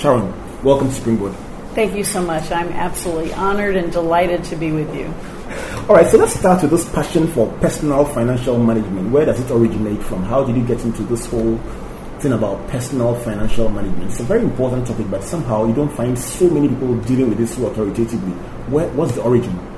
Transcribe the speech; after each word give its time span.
Sharon, 0.00 0.32
welcome 0.64 0.88
to 0.88 0.94
Springboard. 0.94 1.34
Thank 1.74 1.94
you 1.94 2.04
so 2.04 2.22
much. 2.22 2.50
I'm 2.50 2.68
absolutely 2.68 3.34
honored 3.34 3.76
and 3.76 3.92
delighted 3.92 4.42
to 4.44 4.56
be 4.56 4.72
with 4.72 4.96
you. 4.96 5.12
All 5.90 5.94
right, 5.94 6.06
so 6.06 6.16
let's 6.16 6.32
start 6.32 6.62
with 6.62 6.70
this 6.70 6.88
passion 6.88 7.28
for 7.28 7.52
personal 7.60 8.06
financial 8.06 8.58
management. 8.58 9.10
Where 9.10 9.26
does 9.26 9.38
it 9.38 9.50
originate 9.50 10.02
from? 10.02 10.22
How 10.22 10.42
did 10.42 10.56
you 10.56 10.64
get 10.64 10.82
into 10.84 11.02
this 11.02 11.26
whole 11.26 11.58
thing 12.20 12.32
about 12.32 12.66
personal 12.68 13.14
financial 13.14 13.68
management? 13.68 14.10
It's 14.10 14.20
a 14.20 14.22
very 14.22 14.40
important 14.40 14.86
topic, 14.86 15.10
but 15.10 15.22
somehow 15.22 15.66
you 15.66 15.74
don't 15.74 15.94
find 15.94 16.18
so 16.18 16.48
many 16.48 16.68
people 16.68 16.96
dealing 17.02 17.28
with 17.28 17.36
this 17.36 17.54
so 17.54 17.66
authoritatively. 17.66 18.32
Where, 18.72 18.88
what's 18.92 19.14
the 19.16 19.22
origin? 19.22 19.69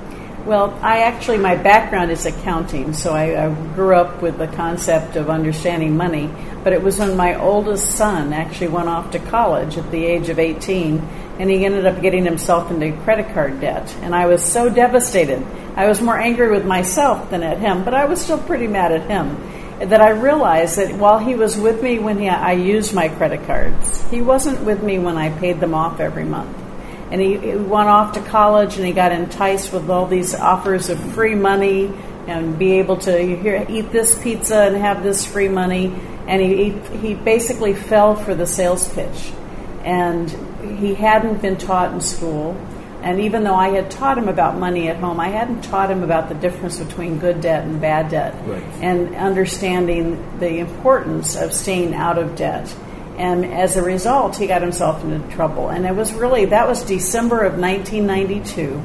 Well, 0.44 0.76
I 0.82 1.02
actually, 1.02 1.38
my 1.38 1.54
background 1.54 2.10
is 2.10 2.26
accounting, 2.26 2.94
so 2.94 3.14
I, 3.14 3.46
I, 3.46 3.54
grew 3.74 3.94
up 3.94 4.20
with 4.22 4.38
the 4.38 4.48
concept 4.48 5.14
of 5.14 5.30
understanding 5.30 5.96
money. 5.96 6.34
But 6.64 6.72
it 6.72 6.82
was 6.82 6.98
when 6.98 7.16
my 7.16 7.40
oldest 7.40 7.92
son 7.92 8.32
actually 8.32 8.68
went 8.68 8.88
off 8.88 9.12
to 9.12 9.20
college 9.20 9.78
at 9.78 9.88
the 9.92 10.04
age 10.04 10.30
of 10.30 10.40
18, 10.40 10.98
and 11.38 11.48
he 11.48 11.64
ended 11.64 11.86
up 11.86 12.02
getting 12.02 12.24
himself 12.24 12.72
into 12.72 12.90
credit 13.04 13.32
card 13.32 13.60
debt. 13.60 13.94
And 14.02 14.16
I 14.16 14.26
was 14.26 14.42
so 14.42 14.68
devastated. 14.68 15.46
I 15.76 15.86
was 15.86 16.02
more 16.02 16.18
angry 16.18 16.50
with 16.50 16.66
myself 16.66 17.30
than 17.30 17.44
at 17.44 17.58
him, 17.58 17.84
but 17.84 17.94
I 17.94 18.06
was 18.06 18.20
still 18.20 18.38
pretty 18.38 18.66
mad 18.66 18.90
at 18.90 19.08
him. 19.08 19.36
That 19.88 20.00
I 20.00 20.10
realized 20.10 20.76
that 20.78 20.96
while 20.96 21.20
he 21.20 21.36
was 21.36 21.56
with 21.56 21.84
me 21.84 22.00
when 22.00 22.18
he, 22.18 22.28
I 22.28 22.52
used 22.52 22.92
my 22.92 23.08
credit 23.08 23.46
cards, 23.46 24.10
he 24.10 24.20
wasn't 24.20 24.62
with 24.62 24.82
me 24.82 24.98
when 24.98 25.16
I 25.16 25.30
paid 25.38 25.60
them 25.60 25.72
off 25.72 26.00
every 26.00 26.24
month 26.24 26.61
and 27.12 27.20
he, 27.20 27.36
he 27.36 27.56
went 27.56 27.90
off 27.90 28.14
to 28.14 28.22
college 28.22 28.78
and 28.78 28.86
he 28.86 28.92
got 28.92 29.12
enticed 29.12 29.70
with 29.70 29.90
all 29.90 30.06
these 30.06 30.34
offers 30.34 30.88
of 30.88 30.98
free 31.12 31.34
money 31.34 31.92
and 32.26 32.58
be 32.58 32.78
able 32.78 32.96
to 32.96 33.36
hear, 33.36 33.66
eat 33.68 33.92
this 33.92 34.20
pizza 34.22 34.62
and 34.62 34.76
have 34.76 35.02
this 35.02 35.26
free 35.26 35.50
money. 35.50 35.92
And 36.26 36.40
he, 36.40 36.70
he, 36.70 36.96
he 36.96 37.14
basically 37.14 37.74
fell 37.74 38.16
for 38.16 38.34
the 38.34 38.46
sales 38.46 38.90
pitch. 38.94 39.30
And 39.84 40.30
he 40.78 40.94
hadn't 40.94 41.42
been 41.42 41.58
taught 41.58 41.92
in 41.92 42.00
school. 42.00 42.56
And 43.02 43.20
even 43.20 43.44
though 43.44 43.56
I 43.56 43.68
had 43.68 43.90
taught 43.90 44.16
him 44.16 44.28
about 44.28 44.56
money 44.56 44.88
at 44.88 44.96
home, 44.96 45.20
I 45.20 45.28
hadn't 45.28 45.64
taught 45.64 45.90
him 45.90 46.02
about 46.02 46.30
the 46.30 46.34
difference 46.34 46.78
between 46.78 47.18
good 47.18 47.42
debt 47.42 47.64
and 47.64 47.78
bad 47.78 48.10
debt 48.10 48.34
right. 48.46 48.62
and 48.80 49.14
understanding 49.16 50.38
the 50.38 50.60
importance 50.60 51.36
of 51.36 51.52
staying 51.52 51.92
out 51.92 52.16
of 52.16 52.36
debt. 52.36 52.74
And 53.16 53.44
as 53.44 53.76
a 53.76 53.82
result, 53.82 54.36
he 54.36 54.46
got 54.46 54.62
himself 54.62 55.04
into 55.04 55.26
trouble. 55.34 55.68
And 55.68 55.84
it 55.86 55.94
was 55.94 56.12
really, 56.12 56.46
that 56.46 56.66
was 56.66 56.82
December 56.82 57.42
of 57.42 57.58
1992. 57.58 58.82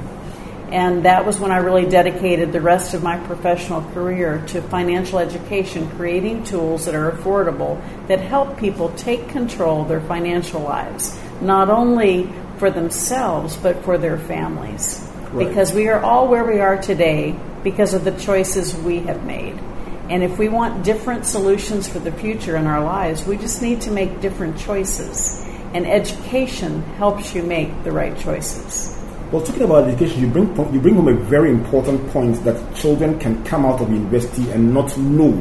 And 0.71 1.05
that 1.05 1.25
was 1.25 1.39
when 1.39 1.51
I 1.51 1.57
really 1.57 1.85
dedicated 1.85 2.51
the 2.51 2.59
rest 2.59 2.93
of 2.93 3.01
my 3.01 3.17
professional 3.25 3.81
career 3.93 4.43
to 4.47 4.61
financial 4.61 5.19
education, 5.19 5.89
creating 5.91 6.43
tools 6.43 6.85
that 6.85 6.95
are 6.95 7.09
affordable 7.09 7.81
that 8.07 8.19
help 8.19 8.59
people 8.59 8.89
take 8.89 9.29
control 9.29 9.83
of 9.83 9.87
their 9.87 10.01
financial 10.01 10.61
lives, 10.61 11.17
not 11.39 11.69
only 11.69 12.29
for 12.57 12.69
themselves, 12.69 13.55
but 13.55 13.81
for 13.85 13.97
their 13.97 14.17
families. 14.17 15.09
Right. 15.31 15.47
Because 15.47 15.73
we 15.73 15.87
are 15.87 16.01
all 16.01 16.27
where 16.27 16.43
we 16.43 16.59
are 16.59 16.77
today 16.81 17.33
because 17.63 17.93
of 17.93 18.03
the 18.03 18.11
choices 18.11 18.75
we 18.75 18.99
have 18.99 19.23
made. 19.23 19.57
And 20.09 20.23
if 20.23 20.37
we 20.37 20.47
want 20.47 20.83
different 20.83 21.25
solutions 21.25 21.87
for 21.87 21.99
the 21.99 22.11
future 22.11 22.55
in 22.55 22.65
our 22.65 22.83
lives, 22.83 23.25
we 23.25 23.37
just 23.37 23.61
need 23.61 23.81
to 23.81 23.91
make 23.91 24.21
different 24.21 24.57
choices. 24.57 25.43
And 25.73 25.85
education 25.85 26.81
helps 26.95 27.35
you 27.35 27.43
make 27.43 27.83
the 27.83 27.91
right 27.91 28.17
choices. 28.17 28.95
Well, 29.31 29.43
talking 29.43 29.63
about 29.63 29.89
education, 29.89 30.21
you 30.21 30.27
bring 30.27 30.47
you 30.73 30.79
bring 30.79 30.95
home 30.95 31.09
a 31.09 31.13
very 31.13 31.49
important 31.49 32.09
point 32.11 32.41
that 32.45 32.75
children 32.75 33.19
can 33.19 33.43
come 33.43 33.65
out 33.65 33.81
of 33.81 33.91
university 33.91 34.49
and 34.51 34.73
not 34.73 34.97
know 34.97 35.33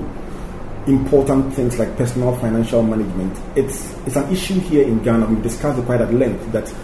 important 0.88 1.54
things 1.54 1.78
like 1.78 1.96
personal 1.96 2.34
financial 2.36 2.82
management. 2.82 3.38
It's 3.56 3.96
it's 4.06 4.16
an 4.16 4.32
issue 4.32 4.58
here 4.58 4.84
in 4.84 5.02
Ghana. 5.04 5.26
We've 5.26 5.42
discussed 5.42 5.78
it 5.78 5.84
quite 5.84 6.00
at 6.00 6.12
length 6.12 6.50
that 6.50 6.74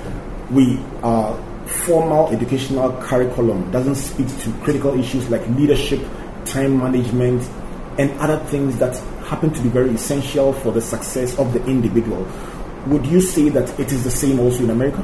we 0.53 0.79
our 1.03 1.37
formal 1.67 2.29
educational 2.29 2.93
curriculum 3.03 3.71
doesn't 3.73 3.97
speak 3.97 4.29
to 4.39 4.53
critical 4.63 4.99
issues 4.99 5.29
like 5.29 5.47
leadership, 5.49 6.01
time 6.45 6.79
management, 6.79 7.43
and 7.99 8.11
other 8.21 8.39
things 8.47 8.79
that 8.79 8.97
happen 9.25 9.53
to 9.53 9.63
be 9.63 9.69
very 9.69 9.91
essential 9.91 10.53
for 10.53 10.73
the 10.73 10.81
success 10.81 11.39
of 11.39 11.53
the 11.53 11.65
individual. 11.67 12.27
Would 12.87 13.07
you 13.07 13.21
say 13.21 13.49
that 13.51 13.79
it 13.79 13.93
is 13.93 14.05
the 14.05 14.11
same 14.11 14.41
also 14.41 14.65
in 14.65 14.71
America? 14.71 15.03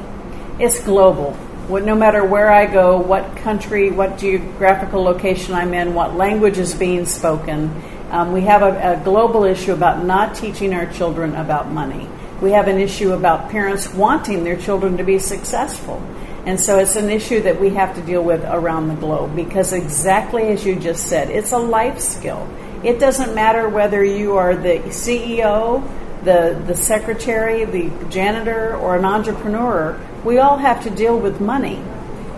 It's 0.59 0.81
global. 0.81 1.37
No 1.69 1.95
matter 1.95 2.25
where 2.25 2.51
I 2.51 2.67
go, 2.67 2.99
what 2.99 3.37
country, 3.37 3.91
what 3.91 4.19
geographical 4.19 5.03
location 5.03 5.55
I'm 5.55 5.75
in, 5.75 5.95
what 5.95 6.17
language 6.17 6.59
is 6.59 6.75
being 6.75 7.05
spoken, 7.05 7.71
um, 8.11 8.33
we 8.33 8.41
have 8.43 8.63
a, 8.63 8.99
a 8.99 9.05
global 9.05 9.45
issue 9.45 9.73
about 9.73 10.03
not 10.03 10.35
teaching 10.35 10.73
our 10.73 10.91
children 10.91 11.35
about 11.37 11.71
money. 11.71 12.09
We 12.41 12.53
have 12.53 12.69
an 12.69 12.79
issue 12.79 13.13
about 13.13 13.51
parents 13.51 13.93
wanting 13.93 14.45
their 14.45 14.57
children 14.57 14.97
to 14.97 15.05
be 15.05 15.19
successful. 15.19 16.03
And 16.47 16.59
so 16.59 16.79
it's 16.79 16.97
an 16.97 17.11
issue 17.11 17.43
that 17.43 17.61
we 17.61 17.71
have 17.71 17.95
to 17.97 18.03
deal 18.03 18.23
with 18.23 18.43
around 18.45 18.89
the 18.89 18.95
globe 18.95 19.37
because, 19.37 19.75
exactly 19.75 20.45
as 20.49 20.65
you 20.65 20.77
just 20.77 21.07
said, 21.07 21.29
it's 21.29 21.53
a 21.53 21.59
life 21.59 22.01
skill. 22.01 22.49
It 22.85 23.01
doesn't 23.01 23.35
matter 23.35 23.69
whether 23.69 24.05
you 24.05 24.37
are 24.37 24.55
the 24.55 24.79
CEO, 24.91 25.83
the, 26.23 26.63
the 26.67 26.75
secretary, 26.77 27.65
the 27.65 27.91
janitor, 28.09 28.77
or 28.77 28.97
an 28.97 29.05
entrepreneur. 29.05 29.99
We 30.25 30.39
all 30.39 30.59
have 30.59 30.85
to 30.85 30.91
deal 30.91 31.19
with 31.19 31.41
money. 31.41 31.83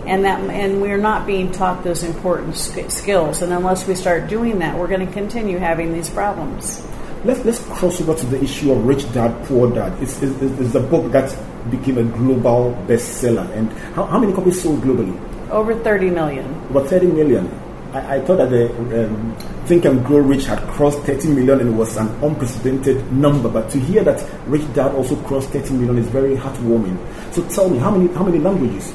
And, 0.05 0.25
that, 0.25 0.39
and 0.49 0.81
we're 0.81 0.97
not 0.97 1.27
being 1.27 1.51
taught 1.51 1.83
those 1.83 2.01
important 2.01 2.55
skills. 2.55 3.43
And 3.43 3.53
unless 3.53 3.87
we 3.87 3.93
start 3.93 4.27
doing 4.27 4.59
that, 4.59 4.77
we're 4.77 4.87
going 4.87 5.05
to 5.05 5.13
continue 5.13 5.59
having 5.59 5.93
these 5.93 6.09
problems. 6.09 6.83
Let's, 7.23 7.45
let's 7.45 7.59
cross 7.59 8.01
over 8.01 8.15
to 8.15 8.25
the 8.25 8.41
issue 8.41 8.71
of 8.71 8.83
Rich 8.83 9.13
Dad, 9.13 9.45
Poor 9.45 9.69
Dad. 9.71 10.01
It's, 10.01 10.19
it's, 10.23 10.41
it's 10.41 10.73
a 10.73 10.79
book 10.79 11.11
that 11.11 11.29
became 11.69 11.99
a 11.99 12.03
global 12.03 12.73
bestseller. 12.87 13.47
And 13.55 13.71
how, 13.93 14.05
how 14.05 14.19
many 14.19 14.33
copies 14.33 14.59
sold 14.59 14.81
globally? 14.81 15.15
Over 15.51 15.75
30 15.75 16.09
million. 16.09 16.45
Over 16.71 16.87
30 16.87 17.07
million. 17.07 17.70
I, 17.93 18.15
I 18.15 18.21
thought 18.21 18.37
that 18.37 18.49
the 18.49 19.05
um, 19.05 19.35
Think 19.65 19.85
and 19.85 20.03
Grow 20.05 20.19
Rich 20.19 20.45
had 20.45 20.59
crossed 20.69 20.99
30 20.99 21.29
million 21.29 21.59
and 21.59 21.69
it 21.69 21.73
was 21.73 21.97
an 21.97 22.07
unprecedented 22.23 23.11
number. 23.11 23.49
But 23.49 23.69
to 23.71 23.79
hear 23.79 24.03
that 24.03 24.27
Rich 24.47 24.73
Dad 24.73 24.93
also 24.95 25.15
crossed 25.23 25.49
30 25.49 25.73
million 25.73 25.97
is 25.97 26.07
very 26.07 26.35
heartwarming. 26.35 26.97
So 27.33 27.47
tell 27.49 27.69
me, 27.69 27.77
how 27.77 27.91
many 27.91 28.13
how 28.13 28.23
many 28.23 28.39
languages? 28.39 28.93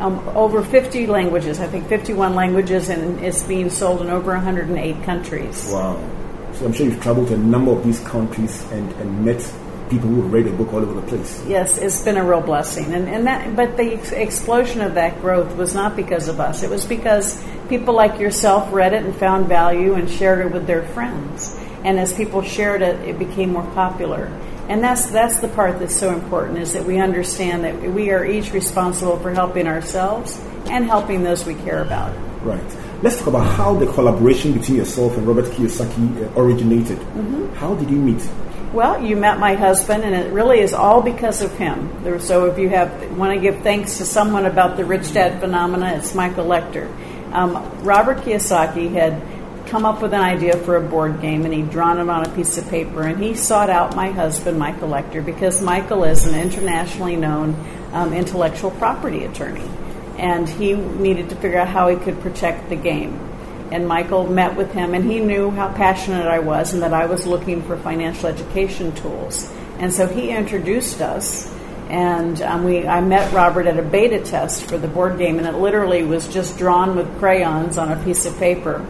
Um, 0.00 0.18
over 0.30 0.62
50 0.62 1.06
languages. 1.06 1.60
I 1.60 1.66
think 1.66 1.86
51 1.88 2.34
languages, 2.34 2.88
and 2.88 3.20
it's 3.22 3.42
being 3.42 3.68
sold 3.68 4.00
in 4.00 4.08
over 4.08 4.32
108 4.32 5.02
countries. 5.02 5.68
Wow. 5.70 6.00
So 6.54 6.66
I'm 6.66 6.72
sure 6.72 6.86
you've 6.86 7.02
traveled 7.02 7.28
to 7.28 7.34
a 7.34 7.38
number 7.38 7.72
of 7.72 7.84
these 7.84 8.00
countries 8.00 8.62
and, 8.72 8.90
and 8.92 9.24
met 9.24 9.40
people 9.90 10.08
who 10.08 10.22
read 10.22 10.46
the 10.46 10.52
book 10.52 10.72
all 10.72 10.80
over 10.80 11.00
the 11.00 11.06
place. 11.06 11.44
Yes, 11.46 11.76
it's 11.76 12.02
been 12.02 12.16
a 12.16 12.24
real 12.24 12.40
blessing, 12.40 12.94
and 12.94 13.08
and 13.08 13.26
that. 13.26 13.56
But 13.56 13.76
the 13.76 13.92
explosion 14.20 14.80
of 14.80 14.94
that 14.94 15.20
growth 15.20 15.56
was 15.56 15.74
not 15.74 15.96
because 15.96 16.28
of 16.28 16.40
us. 16.40 16.62
It 16.62 16.70
was 16.70 16.86
because 16.86 17.42
people 17.68 17.94
like 17.94 18.20
yourself 18.20 18.72
read 18.72 18.92
it 18.92 19.04
and 19.04 19.14
found 19.14 19.46
value 19.46 19.94
and 19.94 20.08
shared 20.08 20.46
it 20.46 20.52
with 20.52 20.66
their 20.66 20.82
friends. 20.88 21.56
And 21.84 21.98
as 21.98 22.12
people 22.12 22.42
shared 22.42 22.82
it, 22.82 23.00
it 23.08 23.18
became 23.18 23.52
more 23.52 23.66
popular. 23.74 24.26
And 24.68 24.84
that's 24.84 25.06
that's 25.06 25.40
the 25.40 25.48
part 25.48 25.80
that's 25.80 25.96
so 25.96 26.14
important 26.14 26.58
is 26.58 26.74
that 26.74 26.84
we 26.84 26.98
understand 26.98 27.64
that 27.64 27.82
we 27.82 28.10
are 28.10 28.24
each 28.24 28.52
responsible 28.52 29.18
for 29.18 29.32
helping 29.32 29.66
ourselves 29.66 30.38
and 30.66 30.84
helping 30.84 31.24
those 31.24 31.44
we 31.44 31.54
care 31.56 31.82
about. 31.82 32.14
Right. 32.44 32.62
Let's 33.02 33.18
talk 33.18 33.28
about 33.28 33.46
how 33.46 33.74
the 33.74 33.86
collaboration 33.86 34.52
between 34.52 34.76
yourself 34.76 35.16
and 35.16 35.26
Robert 35.26 35.46
Kiyosaki 35.46 36.36
originated. 36.36 36.98
Mm-hmm. 36.98 37.54
How 37.54 37.74
did 37.74 37.90
you 37.90 37.96
meet? 37.96 38.22
Well, 38.72 39.04
you 39.04 39.16
met 39.16 39.40
my 39.40 39.54
husband, 39.54 40.04
and 40.04 40.14
it 40.14 40.32
really 40.32 40.60
is 40.60 40.74
all 40.74 41.02
because 41.02 41.42
of 41.42 41.52
him. 41.58 42.20
So, 42.20 42.44
if 42.44 42.56
you 42.56 42.68
have 42.68 43.18
want 43.18 43.34
to 43.34 43.40
give 43.40 43.64
thanks 43.64 43.98
to 43.98 44.04
someone 44.04 44.46
about 44.46 44.76
the 44.76 44.84
rich 44.84 45.12
dad 45.12 45.40
phenomena, 45.40 45.94
it's 45.96 46.14
Michael 46.14 46.44
Lechter. 46.44 46.88
Um, 47.32 47.82
Robert 47.82 48.18
Kiyosaki 48.18 48.92
had 48.92 49.20
come 49.66 49.84
up 49.84 50.00
with 50.00 50.14
an 50.14 50.20
idea 50.20 50.56
for 50.56 50.76
a 50.76 50.80
board 50.80 51.20
game, 51.20 51.44
and 51.44 51.52
he'd 51.52 51.70
drawn 51.70 51.98
it 51.98 52.08
on 52.08 52.24
a 52.24 52.30
piece 52.36 52.58
of 52.58 52.68
paper. 52.68 53.02
And 53.02 53.20
he 53.20 53.34
sought 53.34 53.70
out 53.70 53.96
my 53.96 54.10
husband, 54.10 54.56
Michael 54.56 54.90
Lechter, 54.90 55.24
because 55.24 55.60
Michael 55.60 56.04
is 56.04 56.24
an 56.24 56.40
internationally 56.40 57.16
known 57.16 57.56
um, 57.92 58.12
intellectual 58.12 58.70
property 58.70 59.24
attorney, 59.24 59.68
and 60.16 60.48
he 60.48 60.74
needed 60.74 61.30
to 61.30 61.34
figure 61.34 61.58
out 61.58 61.66
how 61.66 61.88
he 61.88 61.96
could 61.96 62.20
protect 62.20 62.68
the 62.68 62.76
game 62.76 63.29
and 63.70 63.86
Michael 63.86 64.26
met 64.26 64.56
with 64.56 64.72
him, 64.72 64.94
and 64.94 65.04
he 65.04 65.20
knew 65.20 65.50
how 65.50 65.72
passionate 65.72 66.26
I 66.26 66.40
was 66.40 66.72
and 66.72 66.82
that 66.82 66.92
I 66.92 67.06
was 67.06 67.26
looking 67.26 67.62
for 67.62 67.76
financial 67.76 68.28
education 68.28 68.92
tools. 68.92 69.50
And 69.78 69.92
so 69.92 70.06
he 70.06 70.30
introduced 70.30 71.00
us, 71.00 71.52
and 71.88 72.40
um, 72.42 72.64
we 72.64 72.86
I 72.86 73.00
met 73.00 73.32
Robert 73.32 73.66
at 73.66 73.78
a 73.78 73.82
beta 73.82 74.20
test 74.20 74.64
for 74.64 74.76
the 74.76 74.88
board 74.88 75.18
game, 75.18 75.38
and 75.38 75.46
it 75.46 75.54
literally 75.54 76.02
was 76.02 76.28
just 76.28 76.58
drawn 76.58 76.96
with 76.96 77.18
crayons 77.18 77.78
on 77.78 77.90
a 77.90 78.04
piece 78.04 78.26
of 78.26 78.36
paper. 78.38 78.84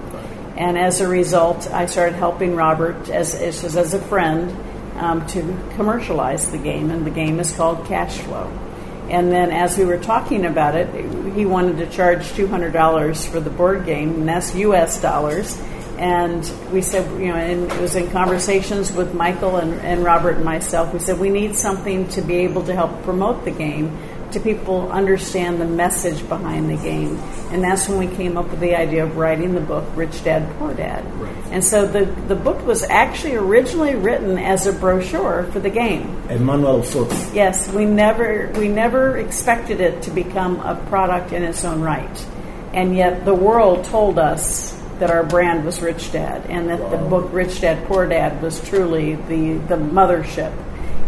And 0.56 0.76
as 0.76 1.00
a 1.00 1.08
result, 1.08 1.70
I 1.70 1.86
started 1.86 2.16
helping 2.16 2.56
Robert 2.56 3.08
as 3.08 3.34
as, 3.34 3.76
as 3.76 3.94
a 3.94 4.00
friend 4.00 4.54
um, 4.96 5.26
to 5.28 5.40
commercialize 5.76 6.50
the 6.50 6.58
game, 6.58 6.90
and 6.90 7.06
the 7.06 7.10
game 7.10 7.38
is 7.40 7.52
called 7.52 7.86
Cash 7.86 8.18
Flow. 8.18 8.50
And 9.10 9.30
then 9.32 9.50
as 9.50 9.76
we 9.76 9.84
were 9.84 9.98
talking 9.98 10.46
about 10.46 10.76
it, 10.76 10.88
he 11.34 11.44
wanted 11.44 11.78
to 11.78 11.86
charge 11.86 12.20
$200 12.20 13.28
for 13.28 13.40
the 13.40 13.50
board 13.50 13.84
game, 13.84 14.14
and 14.14 14.28
that's 14.28 14.54
US 14.54 15.00
dollars. 15.00 15.60
and 15.98 16.50
we 16.72 16.80
said, 16.80 17.04
you 17.20 17.28
know, 17.28 17.34
and 17.34 17.70
it 17.70 17.80
was 17.80 17.94
in 17.94 18.10
conversations 18.10 18.90
with 18.90 19.12
Michael 19.12 19.56
and, 19.56 19.74
and 19.82 20.02
Robert 20.02 20.36
and 20.36 20.44
myself. 20.46 20.94
We 20.94 20.98
said 20.98 21.18
we 21.18 21.28
need 21.28 21.56
something 21.56 22.08
to 22.10 22.22
be 22.22 22.36
able 22.36 22.64
to 22.64 22.74
help 22.74 23.02
promote 23.02 23.44
the 23.44 23.50
game 23.50 23.98
to 24.32 24.40
people 24.40 24.90
understand 24.90 25.60
the 25.60 25.66
message 25.66 26.26
behind 26.28 26.70
the 26.70 26.76
game. 26.76 27.16
And 27.50 27.62
that's 27.62 27.88
when 27.88 27.98
we 27.98 28.14
came 28.16 28.36
up 28.36 28.50
with 28.50 28.60
the 28.60 28.76
idea 28.76 29.04
of 29.04 29.16
writing 29.16 29.54
the 29.54 29.60
book 29.60 29.84
Rich 29.94 30.24
Dad 30.24 30.56
Poor 30.58 30.72
Dad. 30.74 31.04
Right. 31.20 31.34
And 31.50 31.64
so 31.64 31.86
the, 31.86 32.04
the 32.04 32.36
book 32.36 32.64
was 32.64 32.82
actually 32.84 33.34
originally 33.34 33.94
written 33.94 34.38
as 34.38 34.66
a 34.66 34.72
brochure 34.72 35.48
for 35.52 35.60
the 35.60 35.70
game. 35.70 36.22
A 36.28 36.38
manual 36.38 36.80
of 36.80 36.86
sorts. 36.86 37.34
Yes, 37.34 37.68
we 37.72 37.84
never 37.84 38.52
we 38.56 38.68
never 38.68 39.18
expected 39.18 39.80
it 39.80 40.02
to 40.02 40.10
become 40.10 40.60
a 40.60 40.76
product 40.88 41.32
in 41.32 41.42
its 41.42 41.64
own 41.64 41.80
right. 41.80 42.26
And 42.72 42.96
yet 42.96 43.24
the 43.24 43.34
world 43.34 43.84
told 43.84 44.18
us 44.18 44.80
that 45.00 45.10
our 45.10 45.24
brand 45.24 45.64
was 45.64 45.80
Rich 45.80 46.12
Dad 46.12 46.46
and 46.46 46.68
that 46.68 46.90
the 46.90 46.98
book 46.98 47.30
Rich 47.32 47.62
Dad 47.62 47.86
Poor 47.88 48.06
Dad 48.06 48.42
was 48.42 48.60
truly 48.68 49.16
the, 49.16 49.54
the 49.54 49.76
mothership. 49.76 50.52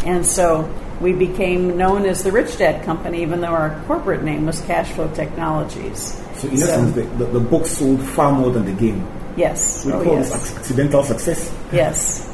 And 0.05 0.27
so 0.27 0.63
we 1.02 1.12
became 1.12 1.76
known 1.76 2.06
as 2.06 2.22
the 2.22 2.31
Rich 2.31 2.58
Dad 2.58 2.84
Company, 2.84 3.22
even 3.22 3.40
though 3.40 3.49
our 3.49 3.82
corporate 3.87 4.22
name 4.22 4.46
was 4.46 4.62
Cashflow 4.62 5.14
Technologies. 5.14 6.20
So 6.37 6.49
in 6.49 6.54
essence, 6.54 6.94
the, 6.94 7.02
the, 7.02 7.25
the 7.26 7.40
book 7.40 7.66
sold 7.66 8.00
far 8.00 8.32
more 8.32 8.50
than 8.50 8.64
the 8.64 8.72
game. 8.72 9.06
yes, 9.37 9.84
We 9.84 9.93
oh, 9.93 10.04
call 10.04 10.14
yes. 10.14 10.31
this 10.31 10.56
accidental 10.56 11.02
success. 11.02 11.54
Yes. 11.72 12.28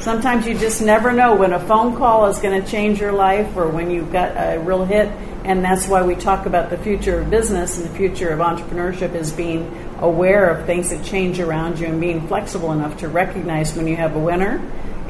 Sometimes 0.00 0.46
you 0.46 0.58
just 0.58 0.82
never 0.82 1.12
know 1.12 1.36
when 1.36 1.52
a 1.52 1.60
phone 1.60 1.96
call 1.96 2.26
is 2.26 2.38
going 2.38 2.60
to 2.60 2.68
change 2.68 3.00
your 3.00 3.12
life 3.12 3.56
or 3.56 3.68
when 3.68 3.90
you've 3.90 4.12
got 4.12 4.32
a 4.36 4.58
real 4.58 4.84
hit. 4.84 5.08
And 5.44 5.62
that's 5.62 5.86
why 5.86 6.02
we 6.02 6.14
talk 6.14 6.46
about 6.46 6.70
the 6.70 6.78
future 6.78 7.20
of 7.20 7.30
business 7.30 7.76
and 7.78 7.86
the 7.86 7.94
future 7.94 8.30
of 8.30 8.40
entrepreneurship 8.40 9.14
is 9.14 9.30
being 9.32 9.70
aware 9.98 10.48
of 10.48 10.66
things 10.66 10.90
that 10.90 11.04
change 11.04 11.38
around 11.38 11.78
you 11.78 11.86
and 11.86 12.00
being 12.00 12.26
flexible 12.26 12.72
enough 12.72 12.98
to 12.98 13.08
recognize 13.08 13.74
when 13.74 13.86
you 13.86 13.96
have 13.96 14.16
a 14.16 14.18
winner 14.18 14.60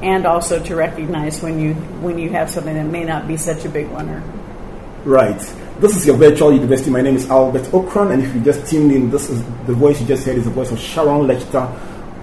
and 0.05 0.27
also 0.27 0.63
to 0.63 0.77
recognize 0.77 1.43
when 1.43 1.59
you 1.59 1.73
when 2.05 2.19
you 2.19 2.29
have 2.29 2.51
something 2.51 2.75
that 2.75 2.85
may 2.85 3.05
not 3.05 3.27
be 3.27 3.39
such 3.39 3.65
a 3.65 3.71
big 3.71 3.89
winner. 3.89 4.23
Right. 5.05 5.41
This 5.81 5.97
is 5.97 6.07
your 6.07 6.17
virtual 6.17 6.53
university. 6.53 6.91
My 6.91 7.01
name 7.01 7.17
is 7.17 7.29
Albert 7.31 7.65
Ocran, 7.73 8.13
and 8.13 8.23
if 8.23 8.35
you 8.35 8.41
just 8.43 8.71
tuned 8.71 8.93
in, 8.93 9.11
this 9.11 9.31
is 9.31 9.43
the 9.67 9.73
voice 9.73 10.01
you 10.01 10.07
just 10.07 10.27
heard 10.27 10.37
is 10.37 10.45
the 10.45 10.51
voice 10.51 10.71
of 10.71 10.79
Sharon 10.79 11.27
Lechter, 11.27 11.67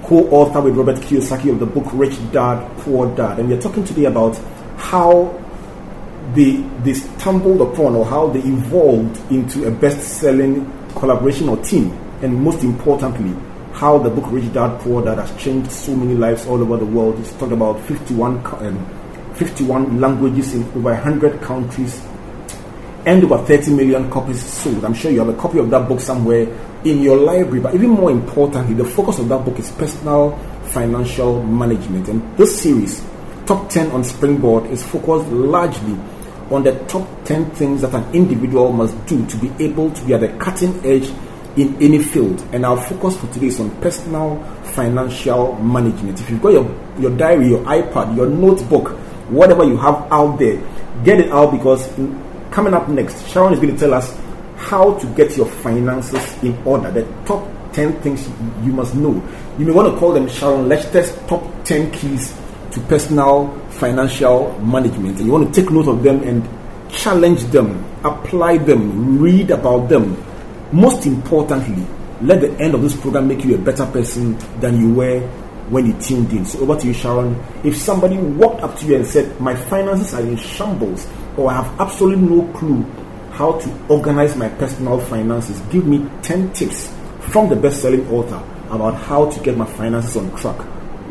co-author 0.03 0.61
with 0.61 0.75
Robert 0.77 0.97
Kiyosaki 0.97 1.51
of 1.51 1.59
the 1.59 1.65
book 1.65 1.85
Rich 1.91 2.17
Dad 2.31 2.65
Poor 2.77 3.13
Dad, 3.15 3.39
and 3.39 3.49
we 3.49 3.55
are 3.55 3.61
talking 3.61 3.83
today 3.83 4.05
about 4.05 4.37
how 4.77 5.37
they 6.35 6.57
they 6.83 6.93
stumbled 6.93 7.61
upon 7.61 7.95
or 7.95 8.05
how 8.05 8.27
they 8.27 8.41
evolved 8.41 9.19
into 9.31 9.67
a 9.67 9.71
best-selling 9.71 10.71
collaboration 10.93 11.49
or 11.49 11.57
team, 11.57 11.91
and 12.21 12.39
most 12.39 12.63
importantly, 12.63 13.35
how 13.81 13.97
the 13.97 14.11
book 14.11 14.25
Rich 14.27 14.53
Dad 14.53 14.79
Poor 14.81 15.03
Dad 15.03 15.17
has 15.17 15.35
changed 15.43 15.71
so 15.71 15.95
many 15.95 16.13
lives 16.13 16.45
all 16.45 16.61
over 16.61 16.77
the 16.77 16.85
world. 16.85 17.19
It's 17.19 17.33
talked 17.33 17.51
about 17.51 17.81
51 17.81 18.45
um, 18.63 19.33
51 19.33 19.99
languages 19.99 20.53
in 20.53 20.61
over 20.77 20.93
100 20.93 21.41
countries 21.41 21.99
and 23.07 23.23
over 23.23 23.43
30 23.43 23.73
million 23.73 24.07
copies 24.11 24.39
sold. 24.39 24.85
I'm 24.85 24.93
sure 24.93 25.09
you 25.09 25.17
have 25.17 25.29
a 25.29 25.33
copy 25.33 25.57
of 25.57 25.71
that 25.71 25.89
book 25.89 25.99
somewhere 25.99 26.43
in 26.85 27.01
your 27.01 27.17
library. 27.17 27.59
But 27.59 27.73
even 27.73 27.89
more 27.89 28.11
importantly, 28.11 28.75
the 28.75 28.85
focus 28.85 29.17
of 29.17 29.29
that 29.29 29.43
book 29.43 29.57
is 29.57 29.71
personal 29.71 30.37
financial 30.65 31.41
management. 31.41 32.07
And 32.07 32.37
this 32.37 32.61
series, 32.61 33.03
Top 33.47 33.67
10 33.67 33.89
on 33.89 34.03
Springboard, 34.03 34.69
is 34.69 34.83
focused 34.83 35.31
largely 35.31 35.97
on 36.51 36.61
the 36.61 36.77
top 36.85 37.07
10 37.25 37.49
things 37.55 37.81
that 37.81 37.95
an 37.95 38.13
individual 38.13 38.71
must 38.71 38.93
do 39.07 39.25
to 39.25 39.37
be 39.37 39.51
able 39.65 39.89
to 39.89 40.05
be 40.05 40.13
at 40.13 40.19
the 40.19 40.27
cutting 40.37 40.85
edge 40.85 41.11
in 41.57 41.75
any 41.81 42.01
field. 42.01 42.41
And 42.53 42.65
our 42.65 42.81
focus 42.81 43.17
for 43.17 43.27
today 43.33 43.47
is 43.47 43.59
on 43.59 43.69
personal 43.81 44.41
financial 44.73 45.55
management. 45.55 46.19
If 46.19 46.29
you've 46.29 46.41
got 46.41 46.53
your, 46.53 46.75
your 46.99 47.15
diary, 47.17 47.49
your 47.49 47.63
iPad, 47.65 48.15
your 48.15 48.27
notebook, 48.27 48.89
whatever 49.29 49.63
you 49.63 49.77
have 49.77 50.07
out 50.11 50.37
there, 50.37 50.61
get 51.03 51.19
it 51.19 51.31
out 51.31 51.51
because 51.51 51.87
in- 51.97 52.21
coming 52.51 52.73
up 52.73 52.87
next, 52.89 53.27
Sharon 53.27 53.53
is 53.53 53.59
going 53.59 53.73
to 53.73 53.79
tell 53.79 53.93
us 53.93 54.17
how 54.57 54.93
to 54.99 55.07
get 55.15 55.35
your 55.37 55.47
finances 55.47 56.43
in 56.43 56.55
order. 56.63 56.91
The 56.91 57.03
top 57.25 57.47
10 57.73 58.01
things 58.01 58.27
you 58.63 58.73
must 58.73 58.95
know. 58.95 59.13
You 59.57 59.65
may 59.65 59.71
want 59.71 59.93
to 59.93 59.99
call 59.99 60.13
them 60.13 60.27
Sharon 60.27 60.67
Lechter's 60.67 61.15
top 61.27 61.43
10 61.63 61.91
keys 61.91 62.37
to 62.71 62.79
personal 62.81 63.47
financial 63.71 64.57
management. 64.59 65.17
And 65.17 65.25
you 65.25 65.31
want 65.31 65.53
to 65.53 65.61
take 65.61 65.71
note 65.71 65.87
of 65.87 66.03
them 66.03 66.23
and 66.23 66.47
challenge 66.91 67.43
them, 67.45 67.83
apply 68.03 68.57
them, 68.57 69.19
read 69.19 69.51
about 69.51 69.89
them. 69.89 70.17
Most 70.71 71.05
importantly, 71.05 71.85
let 72.21 72.39
the 72.41 72.51
end 72.59 72.75
of 72.75 72.81
this 72.81 72.95
program 72.95 73.27
make 73.27 73.43
you 73.43 73.55
a 73.55 73.57
better 73.57 73.85
person 73.87 74.37
than 74.59 74.79
you 74.79 74.93
were 74.93 75.19
when 75.69 75.85
you 75.85 75.93
tuned 75.99 76.31
in. 76.31 76.45
So 76.45 76.59
over 76.59 76.79
to 76.79 76.87
you, 76.87 76.93
Sharon. 76.93 77.41
If 77.63 77.77
somebody 77.77 78.17
walked 78.17 78.61
up 78.61 78.77
to 78.77 78.85
you 78.85 78.97
and 78.97 79.05
said, 79.05 79.39
My 79.39 79.55
finances 79.55 80.13
are 80.13 80.21
in 80.21 80.37
shambles, 80.37 81.07
or 81.37 81.49
I 81.51 81.61
have 81.63 81.79
absolutely 81.79 82.25
no 82.25 82.51
clue 82.53 82.83
how 83.31 83.59
to 83.59 83.85
organize 83.87 84.35
my 84.35 84.49
personal 84.49 84.99
finances, 84.99 85.59
give 85.71 85.85
me 85.85 86.07
10 86.21 86.53
tips 86.53 86.93
from 87.19 87.49
the 87.49 87.55
best 87.55 87.81
selling 87.81 88.07
author 88.09 88.41
about 88.69 88.93
how 88.95 89.29
to 89.29 89.39
get 89.41 89.57
my 89.57 89.65
finances 89.65 90.15
on 90.17 90.35
track. 90.35 90.57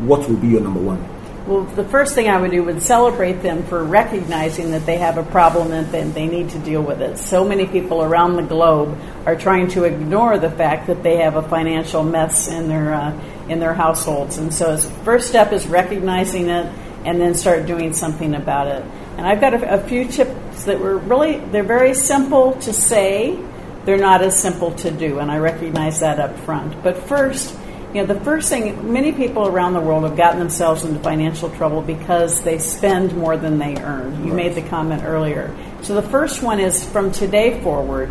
What 0.01 0.27
will 0.29 0.37
be 0.37 0.49
your 0.49 0.61
number 0.61 0.79
one? 0.79 1.20
Well, 1.51 1.65
the 1.65 1.83
first 1.83 2.15
thing 2.15 2.29
I 2.29 2.39
would 2.39 2.51
do 2.51 2.63
would 2.63 2.81
celebrate 2.81 3.41
them 3.41 3.63
for 3.63 3.83
recognizing 3.83 4.71
that 4.71 4.85
they 4.85 4.99
have 4.99 5.17
a 5.17 5.23
problem 5.23 5.73
and 5.73 5.85
that 5.91 6.13
they 6.13 6.25
need 6.25 6.51
to 6.51 6.59
deal 6.59 6.81
with 6.81 7.01
it. 7.01 7.17
So 7.17 7.43
many 7.43 7.65
people 7.65 8.01
around 8.01 8.37
the 8.37 8.41
globe 8.41 8.97
are 9.25 9.35
trying 9.35 9.67
to 9.71 9.83
ignore 9.83 10.37
the 10.37 10.49
fact 10.49 10.87
that 10.87 11.03
they 11.03 11.17
have 11.17 11.35
a 11.35 11.41
financial 11.41 12.03
mess 12.03 12.47
in 12.47 12.69
their 12.69 12.93
uh, 12.93 13.21
in 13.49 13.59
their 13.59 13.73
households, 13.73 14.37
and 14.37 14.53
so 14.53 14.77
the 14.77 14.89
first 15.03 15.27
step 15.27 15.51
is 15.51 15.67
recognizing 15.67 16.47
it 16.47 16.67
and 17.03 17.19
then 17.19 17.35
start 17.35 17.65
doing 17.65 17.91
something 17.91 18.33
about 18.33 18.67
it. 18.67 18.85
And 19.17 19.27
I've 19.27 19.41
got 19.41 19.53
a, 19.53 19.73
a 19.73 19.83
few 19.83 20.07
tips 20.07 20.63
that 20.63 20.79
were 20.79 20.99
really 20.99 21.39
they're 21.51 21.63
very 21.63 21.93
simple 21.93 22.53
to 22.61 22.71
say, 22.71 23.37
they're 23.83 23.97
not 23.97 24.21
as 24.21 24.41
simple 24.41 24.71
to 24.75 24.89
do, 24.89 25.19
and 25.19 25.29
I 25.29 25.39
recognize 25.39 25.99
that 25.99 26.17
up 26.17 26.39
front. 26.39 26.81
But 26.81 26.95
first, 26.95 27.53
you 27.93 28.01
know, 28.01 28.13
the 28.13 28.19
first 28.21 28.49
thing, 28.49 28.93
many 28.93 29.11
people 29.11 29.47
around 29.47 29.73
the 29.73 29.81
world 29.81 30.03
have 30.03 30.15
gotten 30.15 30.39
themselves 30.39 30.85
into 30.85 30.99
financial 30.99 31.49
trouble 31.49 31.81
because 31.81 32.41
they 32.41 32.57
spend 32.57 33.15
more 33.17 33.35
than 33.35 33.59
they 33.59 33.75
earn. 33.75 34.23
You 34.23 34.31
Right. 34.31 34.45
made 34.45 34.55
the 34.55 34.61
comment 34.61 35.03
earlier. 35.05 35.51
So 35.81 35.95
the 35.95 36.01
first 36.01 36.41
one 36.41 36.59
is 36.59 36.83
from 36.83 37.11
today 37.11 37.59
forward, 37.61 38.09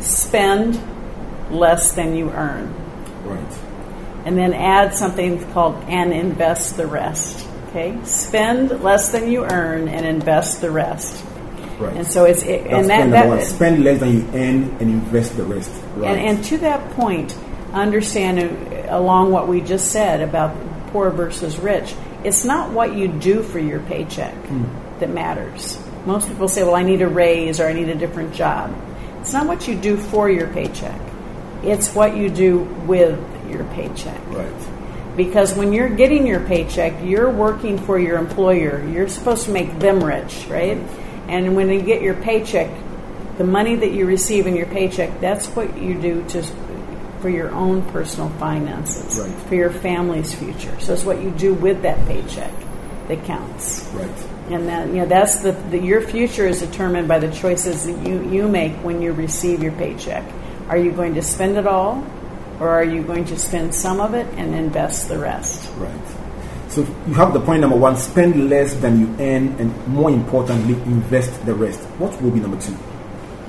spend 0.00 0.78
less 1.50 1.92
than 1.92 2.14
you 2.14 2.30
earn. 2.30 2.74
Right. 3.24 3.38
And 4.26 4.36
then 4.36 4.52
add 4.52 4.94
something 4.94 5.42
called 5.52 5.76
and 5.88 6.12
invest 6.12 6.76
the 6.76 6.86
rest. 6.86 7.46
Okay? 7.68 7.96
Spend 8.04 8.82
less 8.82 9.10
than 9.10 9.30
you 9.30 9.44
earn 9.44 9.88
and 9.88 10.04
invest 10.06 10.60
the 10.60 10.70
rest. 10.70 11.24
Right. 11.78 11.96
And 11.96 12.06
so 12.06 12.24
it's, 12.24 12.42
it, 12.42 12.66
and 12.66 12.88
that, 12.90 13.10
that. 13.10 13.42
Spend 13.44 13.84
less 13.84 14.00
than 14.00 14.12
you 14.18 14.24
earn 14.34 14.76
and 14.80 14.80
invest 14.80 15.36
the 15.36 15.44
rest. 15.44 15.70
Right. 15.96 16.16
And, 16.16 16.36
and 16.36 16.44
to 16.44 16.58
that 16.58 16.90
point, 16.90 17.36
understand 17.72 18.38
along 18.94 19.32
what 19.32 19.48
we 19.48 19.60
just 19.60 19.90
said 19.90 20.20
about 20.20 20.56
poor 20.88 21.10
versus 21.10 21.58
rich, 21.58 21.94
it's 22.22 22.44
not 22.44 22.70
what 22.70 22.94
you 22.94 23.08
do 23.08 23.42
for 23.42 23.58
your 23.58 23.80
paycheck 23.80 24.34
hmm. 24.34 24.64
that 25.00 25.10
matters. 25.10 25.78
Most 26.06 26.28
people 26.28 26.48
say, 26.48 26.62
well, 26.62 26.74
I 26.74 26.82
need 26.82 27.02
a 27.02 27.08
raise 27.08 27.60
or 27.60 27.66
I 27.66 27.72
need 27.72 27.88
a 27.88 27.94
different 27.94 28.34
job. 28.34 28.74
It's 29.20 29.32
not 29.32 29.46
what 29.46 29.66
you 29.66 29.74
do 29.74 29.96
for 29.96 30.30
your 30.30 30.48
paycheck, 30.48 31.00
it's 31.62 31.94
what 31.94 32.16
you 32.16 32.28
do 32.28 32.58
with 32.86 33.18
your 33.50 33.64
paycheck. 33.74 34.20
right. 34.28 34.70
Because 35.16 35.54
when 35.54 35.72
you're 35.72 35.90
getting 35.90 36.26
your 36.26 36.40
paycheck, 36.40 36.92
you're 37.04 37.30
working 37.30 37.78
for 37.78 37.98
your 37.98 38.18
employer. 38.18 38.84
You're 38.88 39.08
supposed 39.08 39.44
to 39.44 39.52
make 39.52 39.78
them 39.78 40.02
rich, 40.02 40.46
right? 40.48 40.76
And 41.28 41.54
when 41.54 41.70
you 41.70 41.82
get 41.82 42.02
your 42.02 42.14
paycheck, 42.14 42.68
the 43.38 43.44
money 43.44 43.76
that 43.76 43.92
you 43.92 44.06
receive 44.06 44.48
in 44.48 44.56
your 44.56 44.66
paycheck, 44.66 45.20
that's 45.20 45.46
what 45.48 45.78
you 45.78 45.94
do 45.94 46.24
to 46.30 46.42
for 47.24 47.30
your 47.30 47.50
own 47.52 47.80
personal 47.90 48.28
finances, 48.38 49.18
Right. 49.18 49.32
for 49.48 49.54
your 49.54 49.70
family's 49.70 50.34
future. 50.34 50.78
So 50.78 50.92
it's 50.92 51.06
what 51.06 51.22
you 51.22 51.30
do 51.30 51.54
with 51.54 51.80
that 51.80 51.96
paycheck 52.06 52.52
that 53.08 53.24
counts. 53.24 53.88
Right. 53.94 54.10
And 54.50 54.68
that 54.68 54.88
you 54.88 54.96
know 54.96 55.06
that's 55.06 55.36
the, 55.36 55.52
the 55.70 55.78
your 55.78 56.02
future 56.02 56.46
is 56.46 56.60
determined 56.60 57.08
by 57.08 57.18
the 57.20 57.30
choices 57.32 57.86
that 57.86 57.96
you, 58.06 58.28
you 58.28 58.46
make 58.46 58.74
when 58.84 59.00
you 59.00 59.14
receive 59.14 59.62
your 59.62 59.72
paycheck. 59.72 60.22
Are 60.68 60.76
you 60.76 60.92
going 60.92 61.14
to 61.14 61.22
spend 61.22 61.56
it 61.56 61.66
all, 61.66 62.04
or 62.60 62.68
are 62.68 62.84
you 62.84 63.02
going 63.02 63.24
to 63.32 63.38
spend 63.38 63.74
some 63.74 64.00
of 64.02 64.12
it 64.12 64.26
and 64.36 64.54
invest 64.54 65.08
the 65.08 65.16
rest? 65.16 65.66
Right. 65.78 66.06
So 66.68 66.82
you 67.08 67.14
have 67.14 67.32
the 67.32 67.40
point 67.40 67.62
number 67.62 67.76
one: 67.76 67.96
spend 67.96 68.50
less 68.50 68.74
than 68.74 69.00
you 69.00 69.08
earn, 69.18 69.56
and 69.58 69.72
more 69.88 70.10
importantly, 70.10 70.74
invest 70.84 71.32
the 71.46 71.54
rest. 71.54 71.80
What 71.96 72.20
will 72.20 72.32
be 72.32 72.40
number 72.40 72.60
two? 72.60 72.76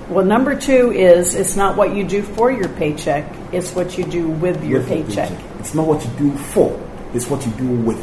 Well, 0.09 0.25
number 0.25 0.55
two 0.59 0.91
is 0.91 1.33
it's 1.33 1.55
not 1.55 1.75
what 1.77 1.95
you 1.95 2.03
do 2.03 2.21
for 2.21 2.51
your 2.51 2.69
paycheck; 2.69 3.25
it's 3.51 3.73
what 3.73 3.97
you 3.97 4.03
do 4.05 4.27
with 4.29 4.63
your 4.63 4.79
With 4.79 4.87
paycheck. 4.89 5.31
It's 5.59 5.73
not 5.73 5.87
what 5.87 6.03
you 6.05 6.11
do 6.17 6.37
for; 6.53 6.79
it's 7.13 7.27
what 7.29 7.45
you 7.45 7.51
do 7.53 7.67
with. 7.67 7.97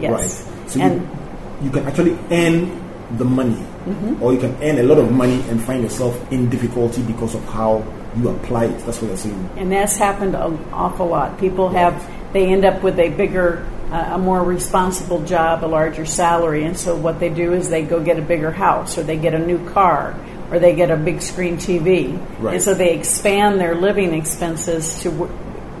Yes. 0.00 0.10
Right. 0.12 0.70
So 0.70 0.80
And- 0.80 1.02
you, 1.02 1.66
you 1.66 1.70
can 1.70 1.86
actually 1.86 2.18
earn 2.30 2.82
the 3.18 3.24
money, 3.24 3.62
Mm-hmm. 3.86 4.20
or 4.22 4.32
you 4.32 4.40
can 4.40 4.56
earn 4.62 4.78
a 4.78 4.82
lot 4.82 4.98
of 4.98 5.12
money 5.12 5.40
and 5.48 5.62
find 5.62 5.82
yourself 5.82 6.16
in 6.32 6.50
difficulty 6.50 7.02
because 7.02 7.36
of 7.36 7.44
how 7.44 7.84
you 8.16 8.28
apply 8.30 8.64
it. 8.64 8.78
That's 8.84 9.00
what 9.00 9.12
I'm 9.12 9.16
saying. 9.16 9.50
And 9.56 9.70
that's 9.70 9.96
happened 9.96 10.34
an 10.34 10.58
awful 10.72 11.06
lot. 11.06 11.38
People 11.38 11.68
have 11.68 11.94
they 12.32 12.46
end 12.52 12.64
up 12.64 12.82
with 12.82 12.98
a 12.98 13.10
bigger, 13.10 13.64
uh, 13.92 14.14
a 14.14 14.18
more 14.18 14.42
responsible 14.42 15.22
job, 15.24 15.64
a 15.64 15.66
larger 15.68 16.04
salary, 16.04 16.64
and 16.64 16.76
so 16.76 16.96
what 16.96 17.20
they 17.20 17.28
do 17.28 17.52
is 17.52 17.68
they 17.70 17.82
go 17.84 18.02
get 18.02 18.18
a 18.18 18.22
bigger 18.22 18.50
house 18.50 18.98
or 18.98 19.04
they 19.04 19.16
get 19.16 19.34
a 19.34 19.38
new 19.38 19.64
car 19.70 20.16
or 20.50 20.58
they 20.58 20.74
get 20.74 20.90
a 20.90 20.96
big 20.96 21.20
screen 21.20 21.56
TV. 21.56 22.18
Right. 22.38 22.54
And 22.54 22.62
so 22.62 22.74
they 22.74 22.94
expand 22.94 23.60
their 23.60 23.74
living 23.74 24.14
expenses 24.14 25.00
to 25.02 25.10
w- 25.10 25.32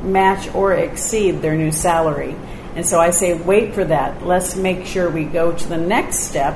match 0.02 0.52
or 0.54 0.74
exceed 0.74 1.42
their 1.42 1.56
new 1.56 1.72
salary. 1.72 2.34
And 2.74 2.86
so 2.86 3.00
I 3.00 3.10
say, 3.10 3.34
wait 3.34 3.74
for 3.74 3.84
that. 3.84 4.26
Let's 4.26 4.56
make 4.56 4.86
sure 4.86 5.08
we 5.08 5.24
go 5.24 5.52
to 5.52 5.68
the 5.68 5.78
next 5.78 6.20
step, 6.20 6.54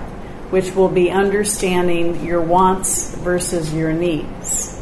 which 0.50 0.74
will 0.74 0.88
be 0.88 1.10
understanding 1.10 2.24
your 2.24 2.42
wants 2.42 3.14
versus 3.16 3.72
your 3.72 3.92
needs. 3.92 4.78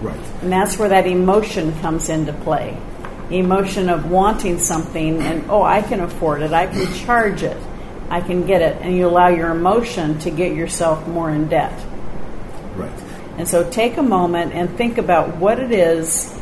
Right. 0.00 0.18
And 0.42 0.52
that's 0.52 0.78
where 0.78 0.88
that 0.88 1.06
emotion 1.06 1.78
comes 1.80 2.08
into 2.08 2.32
play. 2.32 2.76
Emotion 3.30 3.88
of 3.88 4.10
wanting 4.10 4.58
something 4.58 5.20
and, 5.22 5.50
oh, 5.50 5.62
I 5.62 5.80
can 5.80 6.00
afford 6.00 6.42
it, 6.42 6.52
I 6.52 6.66
can 6.66 6.92
charge 6.94 7.42
it, 7.42 7.56
I 8.10 8.20
can 8.20 8.46
get 8.46 8.60
it. 8.60 8.82
And 8.82 8.96
you 8.96 9.06
allow 9.06 9.28
your 9.28 9.50
emotion 9.50 10.18
to 10.20 10.30
get 10.30 10.54
yourself 10.54 11.06
more 11.06 11.30
in 11.30 11.48
debt. 11.48 11.72
Right. 12.76 12.92
And 13.38 13.48
so 13.48 13.68
take 13.68 13.96
a 13.96 14.02
moment 14.02 14.52
and 14.52 14.76
think 14.76 14.98
about 14.98 15.36
what 15.36 15.58
it 15.58 15.72
is 15.72 16.32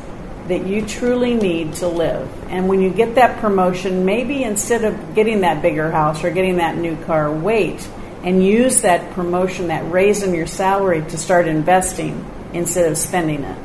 that 0.48 0.66
you 0.66 0.84
truly 0.84 1.34
need 1.34 1.74
to 1.74 1.88
live. 1.88 2.28
And 2.48 2.68
when 2.68 2.82
you 2.82 2.90
get 2.90 3.14
that 3.14 3.38
promotion, 3.40 4.04
maybe 4.04 4.42
instead 4.42 4.84
of 4.84 5.14
getting 5.14 5.40
that 5.42 5.62
bigger 5.62 5.90
house 5.90 6.24
or 6.24 6.30
getting 6.30 6.56
that 6.56 6.76
new 6.76 6.96
car, 7.04 7.32
wait 7.32 7.88
and 8.24 8.44
use 8.44 8.82
that 8.82 9.12
promotion, 9.14 9.68
that 9.68 9.90
raise 9.90 10.22
in 10.22 10.34
your 10.34 10.46
salary 10.46 11.02
to 11.02 11.18
start 11.18 11.48
investing 11.48 12.24
instead 12.52 12.90
of 12.90 12.98
spending 12.98 13.42
it. 13.42 13.58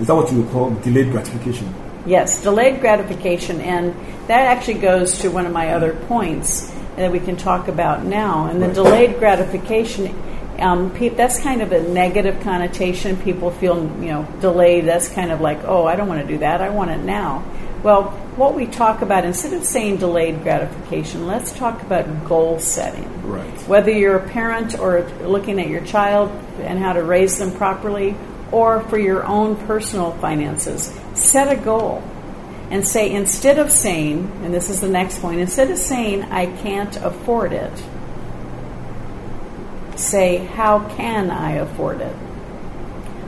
Is 0.00 0.08
that 0.08 0.14
what 0.14 0.30
you 0.32 0.42
would 0.42 0.50
call 0.50 0.70
delayed 0.70 1.10
gratification? 1.10 1.72
Yes, 2.06 2.42
delayed 2.42 2.80
gratification. 2.80 3.60
And 3.60 3.94
that 4.26 4.40
actually 4.40 4.74
goes 4.74 5.20
to 5.20 5.30
one 5.30 5.46
of 5.46 5.52
my 5.52 5.72
other 5.74 5.94
points 5.94 6.70
that 6.96 7.10
we 7.10 7.20
can 7.20 7.36
talk 7.36 7.68
about 7.68 8.04
now. 8.04 8.46
And 8.46 8.60
the 8.60 8.66
Right. 8.66 8.74
delayed 8.74 9.18
gratification, 9.18 10.14
um, 10.60 10.90
pe- 10.94 11.10
that's 11.10 11.40
kind 11.40 11.62
of 11.62 11.72
a 11.72 11.82
negative 11.82 12.40
connotation. 12.42 13.16
People 13.16 13.50
feel, 13.50 13.82
you 14.00 14.08
know, 14.08 14.28
delayed. 14.40 14.84
That's 14.86 15.08
kind 15.08 15.30
of 15.30 15.40
like, 15.40 15.64
oh, 15.64 15.86
I 15.86 15.96
don't 15.96 16.08
want 16.08 16.22
to 16.22 16.26
do 16.26 16.38
that. 16.38 16.60
I 16.60 16.70
want 16.70 16.90
it 16.90 16.98
now. 16.98 17.44
Well, 17.82 18.12
what 18.36 18.54
we 18.54 18.66
talk 18.66 19.02
about, 19.02 19.24
instead 19.24 19.52
of 19.52 19.64
saying 19.64 19.98
delayed 19.98 20.42
gratification, 20.42 21.26
let's 21.26 21.52
talk 21.52 21.82
about 21.82 22.26
goal 22.26 22.58
setting. 22.58 23.28
Right. 23.28 23.58
Whether 23.68 23.90
you're 23.90 24.16
a 24.16 24.28
parent 24.28 24.78
or 24.78 25.06
looking 25.20 25.60
at 25.60 25.68
your 25.68 25.84
child 25.84 26.30
and 26.60 26.78
how 26.78 26.94
to 26.94 27.02
raise 27.02 27.38
them 27.38 27.52
properly, 27.52 28.16
or 28.52 28.80
for 28.82 28.98
your 28.98 29.24
own 29.24 29.56
personal 29.66 30.12
finances, 30.12 30.92
set 31.14 31.52
a 31.52 31.60
goal 31.60 32.02
and 32.70 32.86
say, 32.86 33.12
instead 33.12 33.58
of 33.58 33.70
saying, 33.70 34.30
and 34.42 34.54
this 34.54 34.70
is 34.70 34.80
the 34.80 34.88
next 34.88 35.20
point, 35.20 35.40
instead 35.40 35.70
of 35.70 35.76
saying, 35.76 36.22
I 36.24 36.46
can't 36.46 36.96
afford 36.96 37.52
it, 37.52 37.72
say, 40.04 40.38
how 40.38 40.88
can 40.96 41.30
I 41.30 41.52
afford 41.52 42.00
it? 42.00 42.16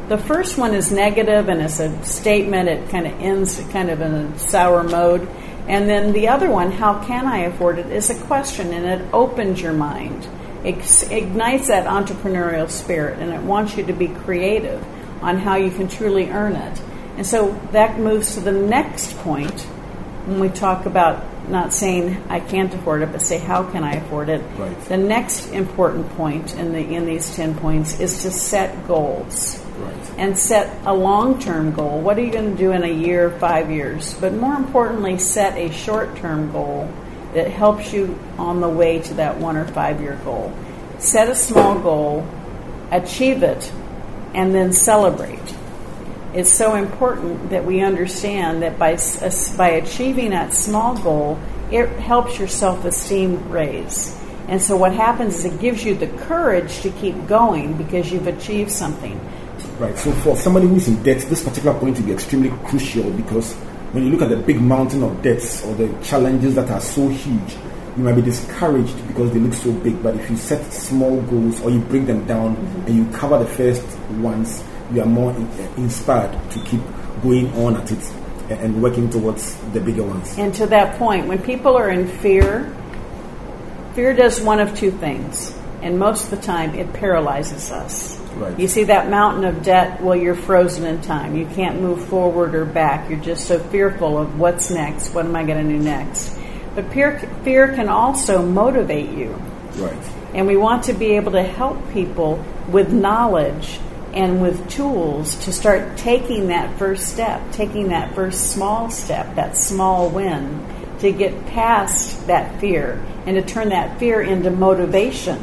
The 0.09 0.19
first 0.19 0.57
one 0.57 0.75
is 0.75 0.93
negative 0.93 1.49
and 1.49 1.61
it's 1.61 1.81
a 1.81 2.05
statement, 2.05 2.69
it 2.69 2.89
kind 2.91 3.07
of 3.07 3.21
ends 3.21 3.61
kind 3.73 3.91
of 3.91 4.01
in 4.01 4.13
a 4.13 4.39
sour 4.39 4.85
mode. 4.85 5.29
And 5.67 5.89
then 5.89 6.13
the 6.13 6.29
other 6.29 6.49
one, 6.49 6.71
how 6.71 7.03
can 7.05 7.27
I 7.27 7.39
afford 7.39 7.79
it, 7.79 7.87
is 7.87 8.09
a 8.11 8.21
question 8.27 8.73
and 8.73 8.87
it 8.87 9.13
opens 9.13 9.61
your 9.61 9.73
mind. 9.73 10.29
It 10.65 11.11
ignites 11.11 11.69
that 11.69 11.87
entrepreneurial 11.87 12.71
spirit 12.71 13.19
and 13.19 13.33
it 13.33 13.41
wants 13.43 13.77
you 13.77 13.85
to 13.87 13.93
be 13.93 14.09
creative 14.09 14.85
on 15.23 15.39
how 15.39 15.57
you 15.57 15.71
can 15.71 15.89
truly 15.89 16.31
earn 16.31 16.55
it. 16.55 16.81
And 17.17 17.27
so 17.27 17.59
that 17.73 17.99
moves 17.99 18.35
to 18.35 18.41
the 18.41 18.53
next 18.53 19.17
point 19.19 19.61
when 20.27 20.39
we 20.39 20.51
talk 20.51 20.87
about 20.87 21.25
not 21.49 21.73
saying 21.73 22.23
I 22.29 22.41
can't 22.41 22.73
afford 22.75 23.03
it, 23.03 23.13
but 23.13 23.23
say 23.23 23.39
how 23.39 23.63
can 23.65 23.85
I 23.85 23.95
afford 23.95 24.29
it. 24.29 24.43
Right. 24.57 24.79
The 24.87 24.97
next 24.97 25.49
important 25.53 26.09
point 26.17 26.55
in 26.55 26.73
the 26.73 26.79
in 26.81 27.07
these 27.07 27.35
ten 27.35 27.55
points 27.55 28.01
is 28.01 28.23
to 28.23 28.31
set 28.31 28.87
goals 28.87 29.63
Right. 29.79 30.11
and 30.19 30.39
set 30.39 30.75
a 30.87 30.95
long 30.95 31.39
term 31.39 31.73
goal. 31.73 32.01
What 32.01 32.19
are 32.19 32.23
you 32.23 32.33
going 32.33 32.53
to 32.53 32.57
do 32.57 32.73
in 32.73 32.83
a 32.83 32.93
year, 32.93 33.31
five 33.39 33.71
years? 33.71 34.15
But 34.15 34.35
more 34.35 34.55
importantly, 34.55 35.19
set 35.19 35.57
a 35.57 35.71
short 35.73 36.17
term 36.17 36.51
goal 36.53 36.89
that 37.35 37.49
helps 37.51 37.93
you 37.93 38.19
on 38.39 38.61
the 38.61 38.69
way 38.69 38.99
to 39.01 39.15
that 39.15 39.39
one 39.39 39.57
or 39.57 39.67
five 39.67 40.01
year 40.01 40.19
goal. 40.25 40.53
Set 40.99 41.29
a 41.29 41.35
small 41.35 41.79
goal, 41.79 42.27
achieve 42.91 43.43
it, 43.43 43.71
and 44.35 44.55
then 44.55 44.73
celebrate. 44.73 45.56
It's 46.37 46.53
so 46.53 46.75
important 46.75 47.49
that 47.49 47.65
we 47.65 47.81
understand 47.81 48.63
that 48.63 48.79
by, 48.79 48.99
by 49.57 49.69
achieving 49.71 50.31
that 50.31 50.53
small 50.53 50.95
goal, 50.99 51.41
it 51.73 51.89
helps 51.99 52.39
your 52.39 52.47
self 52.47 52.85
esteem 52.85 53.51
raise. 53.51 54.15
And 54.47 54.61
so, 54.61 54.77
what 54.77 54.93
happens 54.93 55.37
is 55.37 55.45
it 55.47 55.61
gives 55.61 55.83
you 55.83 55.95
the 55.95 56.09
courage 56.25 56.81
to 56.81 56.91
keep 56.91 57.27
going 57.27 57.79
because 57.79 58.13
you've 58.13 58.27
achieved 58.27 58.71
something. 58.71 59.19
Right. 59.79 59.97
So 59.97 60.13
for 60.13 60.37
somebody 60.37 60.67
who's 60.67 60.89
in 60.89 61.03
debt, 61.03 61.23
this 61.23 61.43
particular 61.43 61.79
point 61.79 61.99
will 61.99 62.07
be 62.07 62.13
extremely 62.13 62.51
crucial 62.67 63.11
because 63.13 63.55
when 63.93 64.05
you 64.05 64.11
look 64.11 64.21
at 64.21 64.29
the 64.29 64.37
big 64.37 64.61
mountain 64.61 65.03
of 65.03 65.23
debts 65.23 65.65
or 65.65 65.75
the 65.75 65.89
challenges 66.03 66.55
that 66.57 66.71
are 66.71 66.81
so 66.83 67.09
huge, 67.09 67.57
you 67.97 68.03
might 68.03 68.15
be 68.15 68.21
discouraged 68.21 68.95
because 69.09 69.33
they 69.33 69.39
look 69.39 69.55
so 69.55 69.73
big. 69.73 70.03
But 70.03 70.17
if 70.17 70.29
you 70.29 70.37
set 70.37 70.71
small 70.71 71.21
goals 71.23 71.63
or 71.63 71.71
you 71.71 71.81
bring 71.81 72.05
them 72.05 72.27
down 72.27 72.57
mm-hmm. 72.57 72.87
and 72.87 72.97
you 72.97 73.19
cover 73.19 73.39
the 73.39 73.47
first 73.47 73.83
ones, 74.21 74.63
you 74.93 75.03
are 75.03 75.07
more 75.07 75.33
in, 75.33 75.47
uh, 75.47 75.73
inspired 75.77 76.33
to 76.53 76.61
keep 76.61 76.81
going 77.23 77.53
on 77.55 77.77
at 77.77 77.91
it 77.91 78.13
and, 78.51 78.61
and 78.61 78.83
working 78.83 79.11
towards 79.11 79.57
the 79.73 79.81
bigger 79.81 80.03
ones. 80.03 80.37
And 80.39 80.55
to 80.57 80.67
that 80.67 80.99
point, 80.99 81.27
when 81.27 81.43
people 81.43 81.77
are 81.77 81.91
in 81.91 82.07
fear, 82.07 82.75
fear 83.95 84.15
does 84.15 84.41
one 84.41 84.61
of 84.61 84.77
two 84.77 84.91
things. 84.91 85.55
And 85.83 85.99
most 85.99 86.25
of 86.25 86.31
the 86.31 86.45
time, 86.45 86.75
it 86.75 86.93
paralyzes 86.95 87.71
us. 87.71 88.19
Right. 88.37 88.59
You 88.59 88.69
see 88.69 88.85
that 88.85 89.09
mountain 89.09 89.45
of 89.45 89.63
debt, 89.63 90.03
well, 90.03 90.17
you're 90.17 90.35
frozen 90.35 90.85
in 90.85 91.01
time. 91.01 91.37
You 91.37 91.47
can't 91.47 91.81
move 91.81 92.05
forward 92.09 92.55
or 92.55 92.65
back. 92.65 93.09
You're 93.09 93.21
just 93.21 93.47
so 93.47 93.59
fearful 93.59 94.19
of 94.19 94.39
what's 94.39 94.71
next. 94.71 95.15
What 95.15 95.25
am 95.25 95.35
I 95.35 95.45
going 95.45 95.67
to 95.67 95.73
do 95.73 95.79
next? 95.79 96.37
But 96.75 96.93
fear, 96.93 97.19
fear 97.45 97.73
can 97.75 97.89
also 97.89 98.45
motivate 98.45 99.11
you. 99.11 99.31
Right. 99.77 99.97
And 100.35 100.47
we 100.47 100.57
want 100.57 100.85
to 100.85 100.93
be 100.93 101.13
able 101.17 101.33
to 101.33 101.43
help 101.43 101.93
people 101.93 102.45
with 102.69 102.93
knowledge 102.93 103.81
and 104.17 104.41
with 104.41 104.69
tools 104.71 105.37
to 105.45 105.53
start 105.53 105.99
taking 105.99 106.49
that 106.49 106.79
first 106.79 107.07
step, 107.07 107.53
taking 107.53 107.89
that 107.89 108.15
first 108.15 108.51
small 108.51 108.91
step, 108.91 109.35
that 109.35 109.59
small 109.59 110.09
win, 110.09 110.67
to 111.01 111.13
get 111.13 111.47
past 111.49 112.27
that 112.27 112.59
fear 112.59 113.05
and 113.27 113.37
to 113.37 113.43
turn 113.43 113.69
that 113.69 113.99
fear 113.99 114.23
into 114.23 114.51
motivation. 114.51 115.37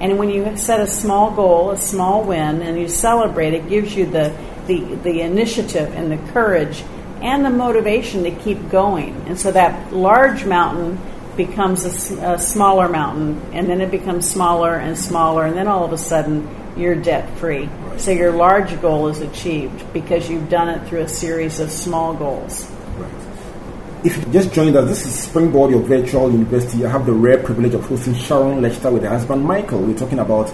And 0.00 0.18
when 0.18 0.30
you 0.30 0.56
set 0.56 0.80
a 0.80 0.86
small 0.86 1.32
goal, 1.32 1.70
a 1.70 1.76
small 1.76 2.24
win, 2.24 2.62
and 2.62 2.80
you 2.80 2.88
celebrate, 2.88 3.52
it 3.52 3.68
gives 3.68 3.94
you 3.94 4.06
the, 4.06 4.34
the, 4.66 4.80
the 5.02 5.20
initiative 5.20 5.94
and 5.94 6.10
the 6.10 6.32
courage 6.32 6.82
and 7.20 7.44
the 7.44 7.50
motivation 7.50 8.22
to 8.24 8.30
keep 8.30 8.70
going. 8.70 9.14
And 9.26 9.38
so 9.38 9.52
that 9.52 9.92
large 9.92 10.46
mountain 10.46 10.98
becomes 11.36 11.84
a 11.84 12.38
smaller 12.38 12.88
mountain, 12.88 13.40
and 13.52 13.68
then 13.68 13.80
it 13.80 13.90
becomes 13.90 14.30
smaller 14.30 14.76
and 14.76 14.98
smaller, 14.98 15.44
and 15.44 15.56
then 15.56 15.68
all 15.68 15.84
of 15.84 15.92
a 15.92 15.98
sudden 15.98 16.48
you're 16.76 16.94
debt 16.94 17.38
free. 17.38 17.68
So 17.96 18.10
your 18.10 18.32
large 18.32 18.80
goal 18.82 19.08
is 19.08 19.20
achieved 19.20 19.92
because 19.92 20.28
you've 20.28 20.48
done 20.48 20.68
it 20.68 20.86
through 20.88 21.00
a 21.00 21.08
series 21.08 21.60
of 21.60 21.70
small 21.70 22.12
goals. 22.14 22.70
Right. 22.96 23.10
If 24.04 24.18
you 24.18 24.32
just 24.32 24.52
joined 24.52 24.76
us, 24.76 24.88
this 24.88 25.06
is 25.06 25.14
Springboard, 25.14 25.70
your 25.70 25.80
virtual 25.80 26.30
university. 26.30 26.84
I 26.84 26.90
have 26.90 27.06
the 27.06 27.12
rare 27.12 27.38
privilege 27.42 27.72
of 27.72 27.86
hosting 27.86 28.14
Sharon 28.14 28.60
Lechter 28.60 28.92
with 28.92 29.04
her 29.04 29.08
husband 29.08 29.44
Michael. 29.44 29.80
We're 29.80 29.96
talking 29.96 30.18
about 30.18 30.52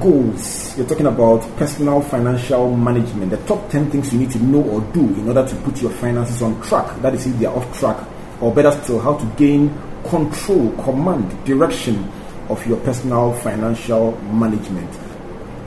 goals. 0.00 0.74
We're 0.78 0.86
talking 0.86 1.06
about 1.06 1.40
personal 1.56 2.00
financial 2.02 2.76
management, 2.76 3.30
the 3.30 3.38
top 3.38 3.68
10 3.70 3.90
things 3.90 4.12
you 4.12 4.20
need 4.20 4.30
to 4.32 4.38
know 4.38 4.62
or 4.62 4.80
do 4.92 5.00
in 5.00 5.26
order 5.26 5.46
to 5.46 5.56
put 5.56 5.82
your 5.82 5.90
finances 5.90 6.42
on 6.42 6.60
track. 6.62 7.00
That 7.00 7.14
is, 7.14 7.26
if 7.26 7.38
they 7.38 7.46
are 7.46 7.56
off 7.56 7.78
track, 7.78 8.06
or 8.40 8.54
better 8.54 8.70
still, 8.82 9.00
how 9.00 9.16
to 9.16 9.26
gain 9.36 9.76
control, 10.04 10.70
command, 10.82 11.44
direction 11.44 12.10
of 12.48 12.64
your 12.66 12.78
personal 12.80 13.32
financial 13.32 14.12
management. 14.22 14.90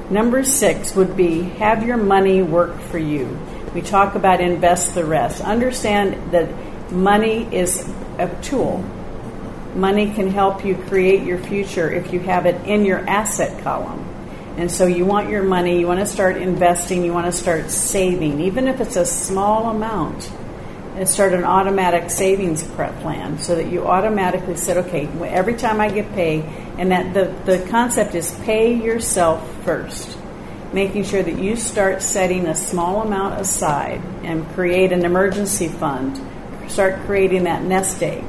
Number 0.10 0.44
six 0.44 0.96
would 0.96 1.18
be 1.18 1.42
have 1.42 1.86
your 1.86 1.98
money 1.98 2.42
work 2.42 2.80
for 2.80 2.98
you. 2.98 3.38
We 3.74 3.82
talk 3.82 4.16
about 4.16 4.40
invest 4.40 4.96
the 4.96 5.04
rest. 5.04 5.42
Understand 5.42 6.32
that 6.32 6.50
money 6.92 7.54
is 7.54 7.88
a 8.18 8.30
tool. 8.42 8.84
Money 9.76 10.14
can 10.14 10.32
help 10.32 10.64
you 10.64 10.76
create 10.76 11.24
your 11.24 11.38
future 11.38 11.92
if 11.92 12.14
you 12.14 12.20
have 12.22 12.46
it 12.46 12.66
in 12.66 12.86
your 12.86 13.00
asset 13.00 13.64
column. 13.64 14.04
And 14.58 14.72
so 14.72 14.88
you 14.88 15.06
want 15.06 15.30
your 15.30 15.44
money, 15.44 15.80
you 15.80 15.88
want 15.88 16.00
to 16.00 16.06
start 16.06 16.38
investing, 16.38 17.04
you 17.04 17.14
want 17.14 17.28
to 17.28 17.32
start 17.32 17.70
saving, 17.70 18.42
even 18.42 18.68
if 18.68 18.82
it's 18.82 18.96
a 18.96 19.06
small 19.06 19.70
amount. 19.70 20.32
And 20.98 21.08
start 21.08 21.34
an 21.34 21.44
automatic 21.44 22.10
savings 22.10 22.64
prep 22.64 23.00
plan 23.02 23.38
so 23.38 23.56
that 23.56 23.72
you 23.72 23.86
automatically 23.86 24.58
said, 24.58 24.78
okay, 24.88 25.08
every 25.26 25.54
time 25.54 25.80
I 25.80 25.92
get 25.92 26.12
paid, 26.14 26.44
and 26.78 26.92
that 26.92 27.14
the, 27.14 27.26
the 27.46 27.70
concept 27.70 28.16
is 28.16 28.32
pay 28.44 28.74
yourself 28.74 29.64
first 29.64 30.18
making 30.74 31.04
sure 31.04 31.24
that 31.24 31.38
you 31.40 31.56
start 31.56 32.02
setting 32.02 32.46
a 32.46 32.56
small 32.56 33.02
amount 33.02 33.40
aside 33.40 34.02
and 34.24 34.48
create 34.50 34.92
an 34.92 35.06
emergency 35.06 35.68
fund, 35.68 36.20
start 36.70 37.06
creating 37.06 37.44
that 37.44 37.64
nest 37.64 38.02
egg. 38.04 38.24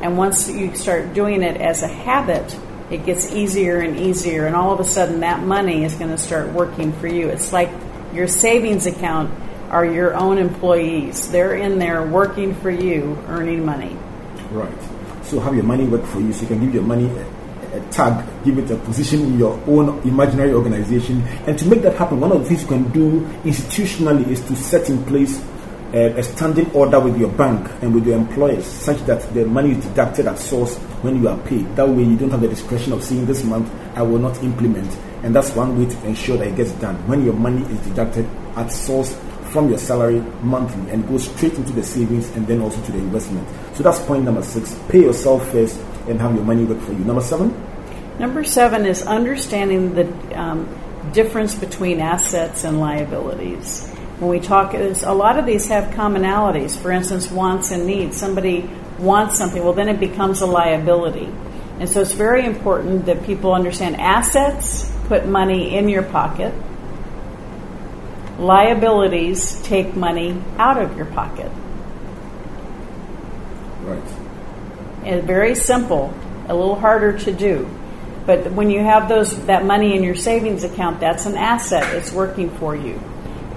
And 0.00 0.16
once 0.16 0.48
you 0.48 0.74
start 0.76 1.12
doing 1.12 1.42
it 1.42 1.60
as 1.60 1.82
a 1.82 1.88
habit, 1.88 2.58
it 2.90 3.04
gets 3.04 3.32
easier 3.32 3.80
and 3.80 3.98
easier, 3.98 4.46
and 4.46 4.56
all 4.56 4.72
of 4.72 4.80
a 4.80 4.84
sudden 4.84 5.20
that 5.20 5.42
money 5.42 5.84
is 5.84 5.94
going 5.94 6.10
to 6.10 6.18
start 6.18 6.52
working 6.52 6.92
for 6.94 7.06
you. 7.06 7.28
It's 7.28 7.52
like 7.52 7.70
your 8.14 8.26
savings 8.26 8.86
account 8.86 9.30
are 9.70 9.86
your 9.86 10.14
own 10.14 10.38
employees. 10.38 11.30
They're 11.30 11.54
in 11.54 11.78
there 11.78 12.06
working 12.06 12.54
for 12.56 12.70
you, 12.70 13.16
earning 13.28 13.64
money. 13.64 13.96
Right. 14.50 14.82
So 15.22 15.38
have 15.40 15.54
your 15.54 15.64
money 15.64 15.84
work 15.84 16.04
for 16.06 16.20
you. 16.20 16.32
So 16.32 16.42
you 16.42 16.48
can 16.48 16.60
give 16.60 16.74
your 16.74 16.82
money 16.82 17.06
a, 17.06 17.76
a 17.76 17.80
tag, 17.90 18.26
give 18.44 18.58
it 18.58 18.70
a 18.70 18.76
position 18.76 19.20
in 19.20 19.38
your 19.38 19.60
own 19.66 20.00
imaginary 20.06 20.52
organization. 20.52 21.22
And 21.46 21.58
to 21.58 21.66
make 21.66 21.82
that 21.82 21.96
happen, 21.96 22.20
one 22.20 22.32
of 22.32 22.42
the 22.42 22.48
things 22.48 22.62
you 22.62 22.68
can 22.68 22.90
do 22.90 23.20
institutionally 23.44 24.26
is 24.28 24.40
to 24.46 24.56
set 24.56 24.90
in 24.90 25.04
place 25.04 25.40
a 25.92 26.22
standing 26.22 26.70
order 26.72 27.00
with 27.00 27.18
your 27.18 27.30
bank 27.30 27.68
and 27.82 27.92
with 27.92 28.06
your 28.06 28.16
employers 28.16 28.64
such 28.64 28.98
that 29.06 29.22
the 29.34 29.44
money 29.44 29.72
is 29.72 29.84
deducted 29.84 30.26
at 30.26 30.38
source 30.38 30.76
when 31.02 31.20
you 31.20 31.28
are 31.28 31.38
paid. 31.38 31.66
That 31.74 31.88
way, 31.88 32.04
you 32.04 32.16
don't 32.16 32.30
have 32.30 32.40
the 32.40 32.48
discretion 32.48 32.92
of 32.92 33.02
saying 33.02 33.26
this 33.26 33.42
month 33.42 33.70
I 33.96 34.02
will 34.02 34.18
not 34.18 34.40
implement. 34.42 34.96
And 35.22 35.34
that's 35.34 35.50
one 35.54 35.78
way 35.78 35.92
to 35.92 36.06
ensure 36.06 36.36
that 36.38 36.48
it 36.48 36.56
gets 36.56 36.72
done. 36.72 36.94
When 37.08 37.24
your 37.24 37.34
money 37.34 37.62
is 37.72 37.80
deducted 37.80 38.26
at 38.56 38.68
source 38.68 39.18
from 39.50 39.68
your 39.68 39.78
salary 39.78 40.20
monthly 40.42 40.90
and 40.90 41.06
go 41.08 41.18
straight 41.18 41.54
into 41.54 41.72
the 41.72 41.82
savings 41.82 42.30
and 42.36 42.46
then 42.46 42.60
also 42.60 42.80
to 42.84 42.92
the 42.92 42.98
investment. 42.98 43.46
So 43.74 43.82
that's 43.82 43.98
point 44.00 44.24
number 44.24 44.42
six. 44.42 44.78
Pay 44.88 45.02
yourself 45.02 45.46
first 45.50 45.78
and 46.08 46.20
have 46.20 46.34
your 46.34 46.44
money 46.44 46.64
work 46.64 46.80
for 46.80 46.92
you. 46.92 47.04
Number 47.04 47.22
seven? 47.22 47.54
Number 48.18 48.44
seven 48.44 48.86
is 48.86 49.02
understanding 49.02 49.94
the 49.94 50.38
um, 50.38 50.68
difference 51.12 51.54
between 51.54 52.00
assets 52.00 52.64
and 52.64 52.80
liabilities 52.80 53.90
when 54.20 54.30
we 54.30 54.38
talk, 54.38 54.74
a 54.74 55.14
lot 55.14 55.38
of 55.38 55.46
these 55.46 55.68
have 55.68 55.94
commonalities. 55.94 56.78
For 56.78 56.92
instance, 56.92 57.30
wants 57.30 57.70
and 57.70 57.86
needs. 57.86 58.18
Somebody 58.18 58.68
wants 58.98 59.38
something, 59.38 59.64
well, 59.64 59.72
then 59.72 59.88
it 59.88 59.98
becomes 59.98 60.42
a 60.42 60.46
liability. 60.46 61.28
And 61.78 61.88
so 61.88 62.02
it's 62.02 62.12
very 62.12 62.44
important 62.44 63.06
that 63.06 63.24
people 63.24 63.54
understand 63.54 63.98
assets 63.98 64.92
put 65.08 65.26
money 65.26 65.74
in 65.74 65.88
your 65.88 66.02
pocket, 66.02 66.52
liabilities 68.40 69.60
take 69.62 69.94
money 69.94 70.42
out 70.56 70.80
of 70.80 70.96
your 70.96 71.06
pocket. 71.06 71.52
Right. 73.82 74.02
And 75.04 75.24
very 75.24 75.54
simple, 75.54 76.12
a 76.48 76.54
little 76.54 76.74
harder 76.74 77.18
to 77.20 77.32
do. 77.32 77.68
But 78.26 78.52
when 78.52 78.70
you 78.70 78.80
have 78.80 79.08
those 79.08 79.46
that 79.46 79.64
money 79.64 79.96
in 79.96 80.02
your 80.02 80.14
savings 80.14 80.64
account, 80.64 81.00
that's 81.00 81.26
an 81.26 81.36
asset. 81.36 81.94
It's 81.94 82.12
working 82.12 82.50
for 82.50 82.76
you. 82.76 83.00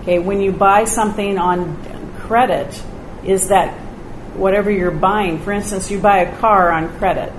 Okay, 0.02 0.20
when 0.20 0.42
you 0.42 0.52
buy 0.52 0.86
something 0.86 1.38
on 1.38 2.14
credit, 2.20 2.82
is 3.24 3.50
that 3.50 3.74
whatever 4.36 4.72
you're 4.72 4.92
buying? 4.92 5.40
For 5.40 5.52
instance, 5.52 5.92
you 5.92 6.00
buy 6.00 6.20
a 6.20 6.38
car 6.40 6.72
on 6.72 6.98
credit. 6.98 7.32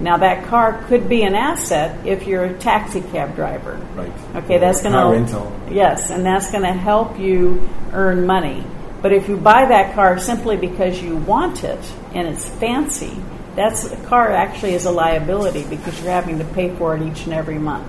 Now 0.00 0.18
that 0.18 0.46
car 0.46 0.84
could 0.84 1.08
be 1.08 1.22
an 1.22 1.34
asset 1.34 2.06
if 2.06 2.26
you're 2.26 2.44
a 2.44 2.58
taxi 2.58 3.00
cab 3.00 3.34
driver. 3.34 3.74
Right. 3.94 4.12
Okay, 4.36 4.56
or 4.56 4.60
that's 4.60 4.82
going 4.82 4.94
to 4.94 5.20
rental. 5.20 5.60
Yes, 5.70 6.10
and 6.10 6.24
that's 6.24 6.50
going 6.50 6.64
to 6.64 6.72
help 6.72 7.18
you 7.18 7.68
earn 7.92 8.26
money. 8.26 8.64
But 9.02 9.12
if 9.12 9.28
you 9.28 9.36
buy 9.36 9.66
that 9.66 9.94
car 9.94 10.18
simply 10.18 10.56
because 10.56 11.00
you 11.00 11.16
want 11.16 11.64
it 11.64 11.80
and 12.14 12.26
it's 12.28 12.48
fancy, 12.48 13.16
that's 13.54 13.88
the 13.88 13.96
car 14.08 14.30
actually 14.30 14.74
is 14.74 14.86
a 14.86 14.90
liability 14.90 15.64
because 15.64 16.00
you're 16.00 16.12
having 16.12 16.38
to 16.38 16.44
pay 16.44 16.74
for 16.76 16.96
it 16.96 17.02
each 17.02 17.24
and 17.24 17.32
every 17.32 17.58
month. 17.58 17.86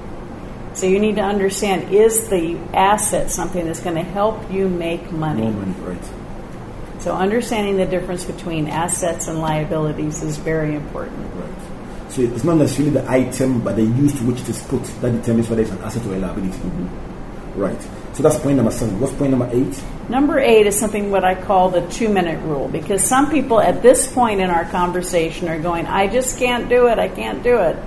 So 0.73 0.85
you 0.85 0.99
need 0.99 1.15
to 1.15 1.23
understand 1.23 1.93
is 1.93 2.29
the 2.29 2.57
asset 2.73 3.31
something 3.31 3.65
that's 3.65 3.79
going 3.79 3.95
to 3.95 4.03
help 4.03 4.51
you 4.51 4.69
make 4.69 5.11
money? 5.11 5.43
Moment, 5.43 5.77
right. 5.79 7.01
So 7.01 7.15
understanding 7.15 7.77
the 7.77 7.85
difference 7.85 8.25
between 8.25 8.67
assets 8.67 9.27
and 9.27 9.39
liabilities 9.39 10.21
is 10.21 10.37
very 10.37 10.75
important. 10.75 11.27
Right. 12.19 12.29
So 12.29 12.35
it's 12.35 12.43
not 12.43 12.57
necessarily 12.57 12.93
the 12.93 13.09
item, 13.09 13.61
but 13.61 13.75
the 13.75 13.83
use 13.83 14.13
to 14.19 14.23
which 14.25 14.41
it 14.41 14.49
is 14.49 14.61
put 14.63 14.83
that 15.01 15.11
determines 15.11 15.49
whether 15.49 15.61
it's 15.61 15.71
an 15.71 15.79
asset 15.79 16.05
or 16.05 16.15
a 16.15 16.19
liability. 16.19 16.57
Mm-hmm. 16.57 17.59
Right. 17.59 17.81
So 18.13 18.23
that's 18.23 18.39
point 18.39 18.57
number 18.57 18.71
seven. 18.71 18.99
What's 18.99 19.13
point 19.13 19.31
number 19.31 19.49
eight? 19.51 19.81
Number 20.09 20.39
eight 20.39 20.67
is 20.67 20.77
something 20.77 21.11
what 21.11 21.23
I 21.23 21.35
call 21.35 21.69
the 21.69 21.87
two 21.89 22.09
minute 22.09 22.41
rule 22.43 22.67
because 22.67 23.03
some 23.03 23.31
people 23.31 23.61
at 23.61 23.81
this 23.81 24.11
point 24.11 24.41
in 24.41 24.49
our 24.49 24.65
conversation 24.65 25.47
are 25.47 25.59
going, 25.59 25.85
I 25.85 26.07
just 26.07 26.37
can't 26.37 26.67
do 26.67 26.87
it, 26.87 26.99
I 26.99 27.07
can't 27.07 27.43
do 27.43 27.57
it. 27.57 27.77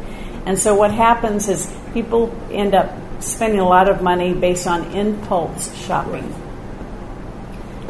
And 0.46 0.58
so 0.58 0.74
what 0.74 0.92
happens 0.92 1.48
is 1.48 1.72
people 1.92 2.34
end 2.50 2.74
up 2.74 2.90
spending 3.22 3.60
a 3.60 3.68
lot 3.68 3.88
of 3.88 4.02
money 4.02 4.34
based 4.34 4.66
on 4.66 4.92
impulse 4.92 5.74
shopping. 5.84 6.34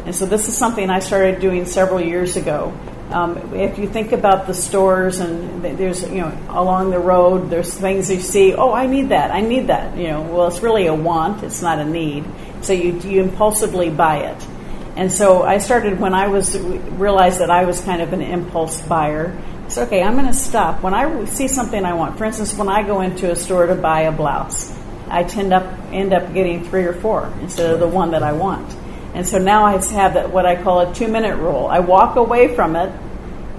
And 0.05 0.13
so 0.13 0.25
this 0.25 0.47
is 0.47 0.57
something 0.57 0.89
I 0.89 0.99
started 0.99 1.39
doing 1.39 1.65
several 1.65 2.01
years 2.01 2.35
ago. 2.35 2.73
Um, 3.11 3.53
if 3.53 3.77
you 3.77 3.87
think 3.87 4.11
about 4.11 4.47
the 4.47 4.53
stores 4.53 5.19
and 5.19 5.63
there's, 5.63 6.03
you 6.03 6.21
know, 6.21 6.37
along 6.49 6.89
the 6.89 6.99
road, 6.99 7.49
there's 7.49 7.73
things 7.73 8.09
you 8.09 8.19
see, 8.19 8.53
oh, 8.53 8.71
I 8.71 8.87
need 8.87 9.09
that, 9.09 9.31
I 9.31 9.41
need 9.41 9.67
that. 9.67 9.97
You 9.97 10.07
know, 10.07 10.21
well, 10.23 10.47
it's 10.47 10.61
really 10.61 10.87
a 10.87 10.95
want, 10.95 11.43
it's 11.43 11.61
not 11.61 11.79
a 11.79 11.85
need. 11.85 12.25
So 12.61 12.73
you, 12.73 12.99
you 13.01 13.21
impulsively 13.21 13.89
buy 13.89 14.19
it. 14.19 14.47
And 14.95 15.11
so 15.11 15.43
I 15.43 15.57
started 15.57 15.99
when 15.99 16.13
I 16.13 16.27
was 16.27 16.57
realized 16.57 17.39
that 17.39 17.49
I 17.49 17.65
was 17.65 17.81
kind 17.81 18.01
of 18.01 18.13
an 18.13 18.21
impulse 18.21 18.81
buyer. 18.81 19.37
So 19.67 19.83
okay, 19.83 20.03
I'm 20.03 20.13
going 20.13 20.27
to 20.27 20.33
stop 20.33 20.83
when 20.83 20.93
I 20.93 21.25
see 21.25 21.47
something 21.47 21.83
I 21.83 21.93
want. 21.93 22.17
For 22.17 22.25
instance, 22.25 22.53
when 22.53 22.69
I 22.69 22.83
go 22.83 23.01
into 23.01 23.31
a 23.31 23.35
store 23.35 23.65
to 23.65 23.75
buy 23.75 24.01
a 24.01 24.11
blouse, 24.11 24.71
I 25.09 25.23
tend 25.23 25.53
up 25.53 25.63
end 25.91 26.13
up 26.13 26.33
getting 26.33 26.63
three 26.63 26.85
or 26.85 26.93
four 26.93 27.31
instead 27.41 27.71
of 27.71 27.79
the 27.79 27.87
one 27.87 28.11
that 28.11 28.23
I 28.23 28.33
want. 28.33 28.71
And 29.13 29.27
so 29.27 29.37
now 29.37 29.65
I 29.65 29.73
have 29.73 30.15
that 30.15 30.31
what 30.31 30.45
I 30.45 30.61
call 30.61 30.81
a 30.81 30.93
two 30.93 31.07
minute 31.07 31.37
rule. 31.37 31.67
I 31.67 31.79
walk 31.79 32.15
away 32.15 32.55
from 32.55 32.75
it 32.75 32.93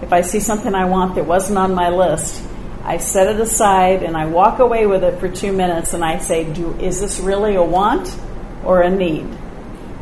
if 0.03 0.13
I 0.13 0.23
see 0.23 0.41
something 0.41 0.75
I 0.75 0.87
want 0.87 1.15
that 1.15 1.27
wasn't 1.27 1.59
on 1.59 1.75
my 1.75 1.91
list. 1.91 2.43
I 2.83 2.99
set 2.99 3.35
it 3.35 3.41
aside 3.41 4.03
and 4.03 4.17
I 4.17 4.27
walk 4.27 4.59
away 4.59 4.87
with 4.87 5.05
it 5.05 5.19
for 5.21 5.29
two 5.29 5.53
minutes 5.53 5.95
and 5.95 6.05
I 6.05 6.19
say, 6.19 6.53
Do, 6.53 6.75
is 6.79 7.01
this 7.01 7.21
really 7.21 7.55
a 7.55 7.63
want 7.63 8.15
or 8.65 8.83
a 8.83 8.91
need? 8.91 9.27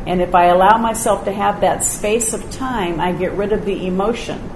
And 0.05 0.21
if 0.21 0.35
I 0.35 0.45
allow 0.45 0.77
myself 0.77 1.25
to 1.25 1.31
have 1.31 1.61
that 1.61 1.83
space 1.85 2.33
of 2.33 2.51
time, 2.51 2.99
I 2.99 3.13
get 3.13 3.31
rid 3.33 3.53
of 3.53 3.63
the 3.63 3.87
emotion 3.87 4.49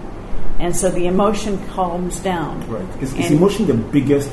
and 0.59 0.75
so 0.75 0.89
the 0.89 1.05
emotion 1.05 1.63
calms 1.69 2.19
down. 2.19 2.67
Right. 2.67 3.01
Is, 3.01 3.13
is 3.13 3.31
emotion 3.31 3.67
the 3.67 3.75
biggest 3.75 4.31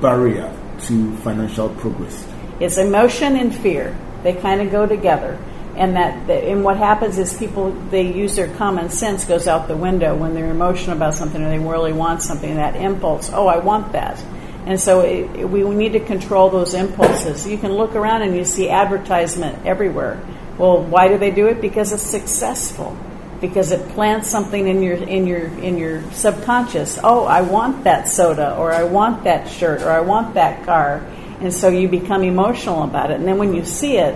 barrier 0.00 0.54
to 0.82 1.16
financial 1.18 1.68
progress? 1.68 2.26
It's 2.58 2.78
emotion 2.78 3.36
and 3.36 3.54
fear. 3.54 3.96
They 4.22 4.32
kind 4.32 4.62
of 4.62 4.70
go 4.70 4.86
together. 4.86 5.38
And 5.76 5.96
that, 5.96 6.28
and 6.28 6.62
what 6.62 6.76
happens 6.76 7.18
is 7.18 7.36
people 7.36 7.70
they 7.90 8.12
use 8.12 8.36
their 8.36 8.54
common 8.56 8.90
sense 8.90 9.24
goes 9.24 9.48
out 9.48 9.68
the 9.68 9.76
window 9.76 10.14
when 10.14 10.34
they're 10.34 10.50
emotional 10.50 10.96
about 10.96 11.14
something 11.14 11.42
or 11.42 11.48
they 11.48 11.58
really 11.58 11.92
want 11.92 12.22
something. 12.22 12.56
That 12.56 12.76
impulse, 12.76 13.30
oh, 13.32 13.46
I 13.46 13.58
want 13.58 13.92
that. 13.92 14.22
And 14.66 14.78
so 14.78 15.00
it, 15.00 15.30
it, 15.34 15.48
we 15.48 15.62
need 15.62 15.92
to 15.92 16.00
control 16.00 16.50
those 16.50 16.74
impulses. 16.74 17.46
You 17.46 17.58
can 17.58 17.72
look 17.72 17.94
around 17.94 18.22
and 18.22 18.36
you 18.36 18.44
see 18.44 18.68
advertisement 18.68 19.66
everywhere. 19.66 20.22
Well, 20.58 20.82
why 20.82 21.08
do 21.08 21.18
they 21.18 21.30
do 21.30 21.46
it? 21.46 21.60
Because 21.60 21.92
it's 21.92 22.02
successful 22.02 22.96
because 23.42 23.72
it 23.72 23.88
plants 23.90 24.30
something 24.30 24.68
in 24.68 24.82
your 24.82 24.94
in 24.94 25.26
your 25.26 25.46
in 25.58 25.76
your 25.76 26.02
subconscious. 26.12 26.98
Oh, 27.02 27.24
I 27.24 27.42
want 27.42 27.84
that 27.84 28.08
soda 28.08 28.56
or 28.56 28.72
I 28.72 28.84
want 28.84 29.24
that 29.24 29.50
shirt 29.50 29.82
or 29.82 29.90
I 29.90 30.00
want 30.00 30.34
that 30.34 30.64
car. 30.64 31.04
And 31.40 31.52
so 31.52 31.68
you 31.68 31.88
become 31.88 32.22
emotional 32.22 32.84
about 32.84 33.10
it. 33.10 33.16
And 33.18 33.26
then 33.26 33.38
when 33.38 33.52
you 33.52 33.64
see 33.64 33.96
it, 33.98 34.14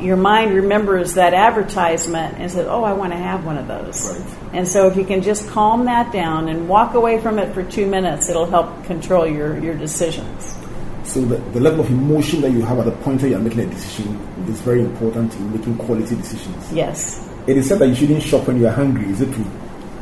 your 0.00 0.16
mind 0.16 0.54
remembers 0.54 1.14
that 1.14 1.34
advertisement 1.34 2.36
and 2.38 2.50
says, 2.50 2.66
"Oh, 2.68 2.84
I 2.84 2.92
want 2.92 3.12
to 3.12 3.18
have 3.18 3.44
one 3.44 3.58
of 3.58 3.66
those." 3.66 4.10
Right. 4.10 4.54
And 4.54 4.68
so 4.68 4.86
if 4.86 4.96
you 4.96 5.04
can 5.04 5.22
just 5.22 5.48
calm 5.48 5.84
that 5.86 6.12
down 6.12 6.48
and 6.48 6.68
walk 6.68 6.94
away 6.94 7.20
from 7.20 7.38
it 7.38 7.52
for 7.54 7.62
2 7.62 7.86
minutes, 7.86 8.28
it'll 8.28 8.46
help 8.46 8.84
control 8.84 9.26
your 9.26 9.58
your 9.58 9.74
decisions. 9.74 10.54
So 11.04 11.22
the, 11.22 11.36
the 11.52 11.60
level 11.60 11.80
of 11.80 11.90
emotion 11.90 12.42
that 12.42 12.50
you 12.50 12.60
have 12.62 12.78
at 12.78 12.84
the 12.84 12.92
point 12.92 13.22
where 13.22 13.30
you're 13.30 13.40
making 13.40 13.60
a 13.60 13.66
decision 13.66 14.14
is 14.46 14.60
very 14.60 14.82
important 14.82 15.34
in 15.36 15.52
making 15.52 15.76
quality 15.78 16.14
decisions. 16.14 16.70
Yes. 16.72 17.26
It 17.46 17.56
is 17.56 17.66
said 17.66 17.78
that 17.78 17.88
you 17.88 17.94
shouldn't 17.94 18.22
shop 18.22 18.46
when 18.46 18.60
you 18.60 18.66
are 18.66 18.72
hungry. 18.72 19.08
Is 19.08 19.22
it 19.22 19.32
true? 19.32 19.46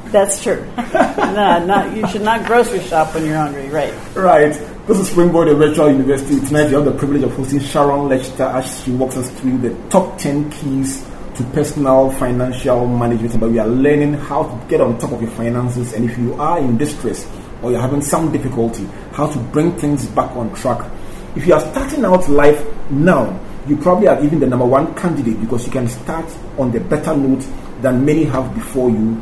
That's 0.07 0.43
true. 0.43 0.67
no, 0.77 1.65
not 1.65 1.97
you 1.97 2.07
should 2.09 2.23
not 2.23 2.45
grocery 2.47 2.81
shop 2.81 3.15
when 3.15 3.25
you're 3.25 3.37
hungry, 3.37 3.69
right? 3.69 3.95
Right. 4.17 4.55
This 4.87 5.01
is 5.01 5.11
Springboard 5.11 5.49
at 5.49 5.57
Virtual 5.57 5.91
University. 5.91 6.39
Tonight 6.47 6.71
you 6.71 6.77
have 6.77 6.85
the 6.85 6.93
privilege 6.93 7.25
of 7.25 7.35
hosting 7.35 7.59
Sharon 7.59 8.09
Lechter 8.09 8.55
as 8.55 8.85
she 8.85 8.93
walks 8.93 9.17
us 9.17 9.29
through 9.41 9.59
the 9.59 9.75
top 9.89 10.17
10 10.17 10.49
keys 10.53 11.05
to 11.35 11.43
personal 11.53 12.13
financial 12.13 12.87
management. 12.87 13.41
But 13.41 13.51
we 13.51 13.59
are 13.59 13.67
learning 13.67 14.13
how 14.13 14.45
to 14.45 14.69
get 14.69 14.81
on 14.81 14.97
top 14.99 15.11
of 15.11 15.21
your 15.21 15.33
finances. 15.33 15.93
And 15.93 16.09
if 16.09 16.17
you 16.17 16.35
are 16.35 16.61
in 16.61 16.79
distress 16.79 17.29
or 17.63 17.73
you're 17.73 17.81
having 17.81 18.01
some 18.01 18.31
difficulty, 18.31 18.85
how 19.11 19.27
to 19.27 19.39
bring 19.41 19.77
things 19.77 20.07
back 20.07 20.31
on 20.37 20.55
track. 20.55 20.89
If 21.35 21.49
you 21.49 21.55
are 21.55 21.61
starting 21.73 22.05
out 22.05 22.29
life 22.29 22.65
now, 22.89 23.41
you 23.67 23.77
probably 23.79 24.07
are 24.07 24.23
even 24.23 24.39
the 24.39 24.47
number 24.47 24.67
one 24.67 24.95
candidate 24.95 25.41
because 25.41 25.67
you 25.67 25.73
can 25.73 25.89
start 25.89 26.33
on 26.59 26.71
the 26.71 26.79
better 26.79 27.17
note 27.17 27.45
than 27.83 28.05
many 28.05 28.23
have 28.23 28.55
before 28.55 28.89
you 28.91 29.21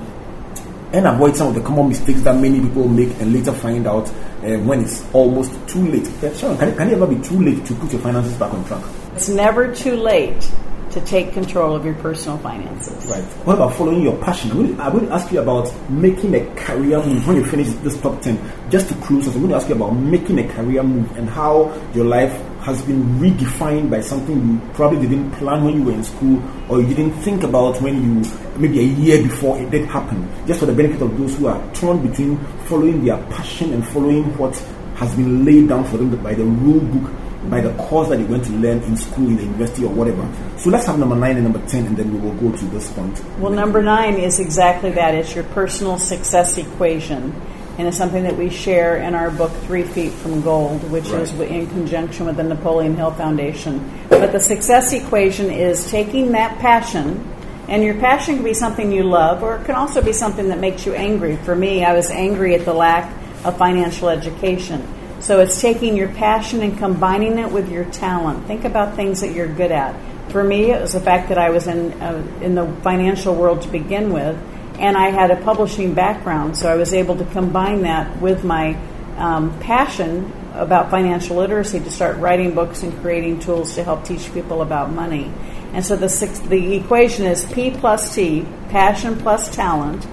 and 0.95 1.09
avoid 1.09 1.35
some 1.35 1.49
of 1.49 1.55
the 1.55 1.61
common 1.61 1.89
mistakes 1.89 2.21
that 2.23 2.41
many 2.41 2.61
people 2.61 2.87
make 2.87 3.09
and 3.21 3.33
later 3.33 3.53
find 3.53 3.85
out 3.87 4.07
uh, 4.45 4.59
when 4.61 4.83
it's 4.83 5.05
almost 5.15 5.53
too 5.69 5.87
late. 5.87 6.09
Yeah, 6.23 6.33
Sharon, 6.35 6.59
can, 6.59 6.69
it, 6.69 6.77
can 6.77 6.89
it 6.89 6.95
ever 6.95 7.07
be 7.07 7.21
too 7.23 7.41
late 7.43 7.65
to 7.67 7.75
put 7.75 7.93
your 7.93 8.01
finances 8.01 8.37
back 8.37 8.53
on 8.53 8.65
track? 8.65 8.85
It's 9.15 9.29
never 9.29 9.75
too 9.75 9.97
late 9.97 10.51
to 10.91 11.01
take 11.01 11.33
control 11.33 11.75
of 11.75 11.85
your 11.85 11.95
personal 11.95 12.39
finances. 12.39 13.07
Right. 13.07 13.25
What 13.45 13.55
about 13.55 13.75
following 13.75 14.03
your 14.03 14.17
passion? 14.19 14.53
I'm 14.53 14.57
going, 14.59 14.77
to, 14.77 14.83
I'm 14.83 14.93
going 14.93 15.07
to 15.07 15.13
ask 15.13 15.33
you 15.33 15.41
about 15.41 15.73
making 15.91 16.35
a 16.35 16.55
career 16.55 17.03
move 17.03 17.27
when 17.27 17.37
you 17.37 17.45
finish 17.45 17.69
this 17.83 18.01
top 18.01 18.23
10. 18.23 18.39
Just 18.71 18.89
to 18.89 18.95
close 18.97 19.27
us, 19.27 19.35
I'm 19.35 19.41
going 19.41 19.51
to 19.51 19.57
ask 19.57 19.69
you 19.69 19.75
about 19.75 19.91
making 19.91 20.39
a 20.39 20.49
career 20.49 20.83
move 20.83 21.11
and 21.17 21.29
how 21.29 21.75
your 21.95 22.05
life 22.05 22.33
has 22.65 22.81
been 22.83 23.03
redefined 23.21 23.91
by 23.91 24.01
something 24.01 24.37
you 24.37 24.61
probably 24.73 25.07
didn't 25.07 25.31
plan 25.33 25.63
when 25.65 25.77
you 25.77 25.85
were 25.85 25.93
in 25.93 26.03
school 26.03 26.43
or 26.71 26.81
you 26.81 26.95
didn't 26.95 27.13
think 27.21 27.43
about 27.43 27.81
when 27.83 28.03
you, 28.03 28.31
maybe 28.57 28.81
a 28.81 28.83
year 28.83 29.23
before 29.23 29.61
it 29.61 29.71
did 29.71 29.87
happen. 29.87 30.27
Just 30.47 30.61
for 30.61 30.67
the 30.67 30.73
benefit 30.73 31.03
of 31.03 31.17
those 31.19 31.37
who 31.37 31.47
are 31.47 31.75
torn 31.75 32.07
between 32.07 32.39
following 32.65 33.05
their 33.05 33.19
passion 33.27 33.75
and 33.75 33.87
following 33.89 34.25
what 34.39 34.57
has 34.97 35.15
been 35.15 35.45
laid 35.45 35.69
down 35.69 35.85
for 35.85 35.99
them 35.99 36.17
by 36.23 36.33
the 36.33 36.45
rule 36.45 36.81
book 36.81 37.13
by 37.51 37.61
the 37.61 37.75
course 37.75 38.09
that 38.09 38.19
you're 38.19 38.29
going 38.29 38.43
to 38.43 38.53
learn 38.53 38.83
in 38.85 38.97
school, 38.97 39.27
in 39.29 39.37
the 39.37 39.43
university, 39.43 39.85
or 39.85 39.93
whatever. 39.93 40.27
So 40.57 40.71
let's 40.71 40.87
have 40.87 40.99
number 40.99 41.15
nine 41.15 41.37
and 41.37 41.45
number 41.45 41.65
ten, 41.67 41.87
and 41.87 41.97
then 41.97 42.11
we 42.11 42.19
will 42.19 42.35
go 42.37 42.57
to 42.57 42.65
this 42.67 42.91
point. 42.93 43.23
Well, 43.39 43.53
number 43.53 43.83
nine 43.83 44.15
is 44.15 44.41
exactly 44.41 44.91
that. 44.93 45.15
It's 45.15 45.35
your 45.35 45.45
personal 45.45 45.99
success 45.99 46.57
equation. 46.57 47.35
And 47.77 47.89
it's 47.89 47.97
something 47.97 48.23
that 48.23 48.37
we 48.37 48.51
share 48.51 48.99
in 48.99 49.15
our 49.15 49.31
book, 49.31 49.51
Three 49.67 49.83
Feet 49.83 50.13
from 50.13 50.43
Gold, 50.43 50.89
which 50.91 51.09
right. 51.09 51.23
is 51.23 51.33
in 51.41 51.67
conjunction 51.67 52.27
with 52.27 52.37
the 52.37 52.45
Napoleon 52.45 52.95
Hill 52.95 53.11
Foundation. 53.13 53.91
But 54.09 54.31
the 54.31 54.39
success 54.39 54.93
equation 54.93 55.51
is 55.51 55.91
taking 55.91 56.33
that 56.33 56.59
passion, 56.61 57.29
and 57.69 57.83
your 57.83 57.95
passion 57.95 58.37
can 58.37 58.45
be 58.45 58.55
something 58.55 58.93
you 58.93 59.03
love, 59.03 59.43
or 59.43 59.57
it 59.57 59.65
can 59.65 59.75
also 59.75 60.03
be 60.03 60.13
something 60.13 60.49
that 60.51 60.61
makes 60.61 60.87
you 60.87 60.95
angry. 60.95 61.37
For 61.39 61.57
me, 61.57 61.85
I 61.85 61.95
was 61.95 62.11
angry 62.11 62.55
at 62.55 62.65
the 62.65 62.75
lack 62.75 63.13
of 63.45 63.59
financial 63.59 64.09
education. 64.09 64.87
So 65.21 65.41
it's 65.41 65.61
taking 65.61 65.97
your 65.97 66.09
passion 66.09 66.63
and 66.63 66.77
combining 66.77 67.39
it 67.39 67.51
with 67.51 67.73
your 67.73 67.87
talent. 67.87 68.47
Think 68.47 68.65
about 68.65 68.95
things 68.95 69.21
that 69.23 69.33
you're 69.33 69.49
good 69.49 69.73
at. 69.73 69.95
For 70.31 70.45
me, 70.45 70.71
it 70.71 70.81
was 70.81 70.93
the 70.93 71.01
fact 71.01 71.31
that 71.31 71.39
I 71.39 71.51
was 71.51 71.67
in 71.67 71.93
uh, 72.01 72.23
in 72.41 72.55
the 72.55 72.67
financial 72.83 73.35
world 73.35 73.63
to 73.63 73.69
begin 73.69 74.13
with, 74.13 74.39
and 74.79 74.97
I 74.97 75.11
had 75.11 75.31
a 75.31 75.37
publishing 75.37 75.95
background, 75.95 76.57
so 76.57 76.71
I 76.71 76.77
was 76.77 76.93
able 76.93 77.17
to 77.17 77.25
combine 77.27 77.83
that 77.83 78.21
with 78.21 78.45
my 78.45 78.77
um, 79.17 79.59
passion 79.61 80.33
about 80.55 80.91
financial 80.91 81.37
literacy 81.37 81.81
to 81.81 81.91
start 81.91 82.19
writing 82.19 82.55
books 82.55 82.83
and 82.83 82.93
creating 83.01 83.41
tools 83.41 83.75
to 83.75 83.85
help 83.85 84.05
teach 84.05 84.33
people 84.33 84.63
about 84.63 84.93
money. 84.93 85.33
And 85.73 85.85
so 85.85 85.97
the 85.97 86.09
six, 86.09 86.39
the 86.39 86.77
equation 86.77 87.27
is 87.27 87.45
P 87.53 87.71
plus 87.71 88.15
T, 88.15 88.47
passion 88.69 89.17
plus 89.19 89.55
talent, 89.55 90.07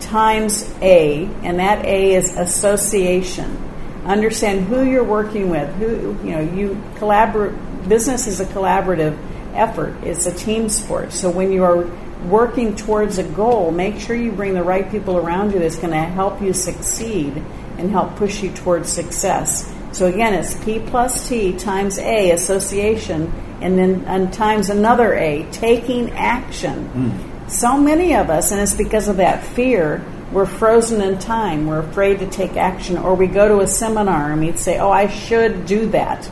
times 0.00 0.72
A, 0.80 1.24
and 1.42 1.58
that 1.58 1.84
A 1.84 2.14
is 2.14 2.36
association. 2.36 3.58
Understand 4.04 4.66
who 4.66 4.84
you're 4.84 5.04
working 5.04 5.48
with 5.50 5.72
who 5.76 6.18
you 6.26 6.34
know 6.34 6.40
you 6.40 6.82
collaborate 6.96 7.54
business 7.88 8.26
is 8.26 8.40
a 8.40 8.46
collaborative 8.46 9.16
effort. 9.54 9.94
It's 10.02 10.26
a 10.26 10.32
team 10.32 10.68
sport. 10.68 11.12
So 11.12 11.30
when 11.30 11.52
you 11.52 11.64
are 11.64 11.84
working 12.28 12.74
towards 12.76 13.18
a 13.18 13.22
goal 13.22 13.70
make 13.70 13.98
sure 13.98 14.16
you 14.16 14.32
bring 14.32 14.54
the 14.54 14.62
right 14.62 14.90
people 14.90 15.16
around 15.16 15.52
you 15.52 15.58
that's 15.58 15.76
going 15.76 15.90
to 15.90 15.98
help 15.98 16.40
you 16.40 16.52
succeed 16.52 17.36
and 17.78 17.90
help 17.90 18.14
push 18.16 18.42
you 18.42 18.50
towards 18.52 18.90
success 18.90 19.72
so 19.92 20.06
again 20.06 20.34
it's 20.34 20.62
p 20.64 20.78
plus 20.78 21.28
t 21.28 21.56
times 21.56 21.98
a 21.98 22.30
association 22.30 23.32
and 23.60 23.78
then 23.78 24.04
and 24.06 24.32
times 24.32 24.70
another 24.70 25.14
a 25.14 25.46
taking 25.52 26.10
action 26.10 26.88
mm. 26.88 27.50
so 27.50 27.78
many 27.78 28.14
of 28.14 28.30
us 28.30 28.52
and 28.52 28.60
it's 28.60 28.74
because 28.74 29.08
of 29.08 29.16
that 29.16 29.44
fear 29.44 30.04
we're 30.32 30.46
frozen 30.46 31.02
in 31.02 31.18
time. 31.18 31.66
We're 31.66 31.80
afraid 31.80 32.20
to 32.20 32.26
take 32.26 32.56
action. 32.56 32.96
Or 32.96 33.14
we 33.14 33.26
go 33.26 33.48
to 33.48 33.60
a 33.60 33.66
seminar 33.66 34.32
and 34.32 34.40
we'd 34.40 34.58
say, 34.58 34.78
oh, 34.78 34.90
I 34.90 35.08
should 35.08 35.66
do 35.66 35.90
that. 35.90 36.28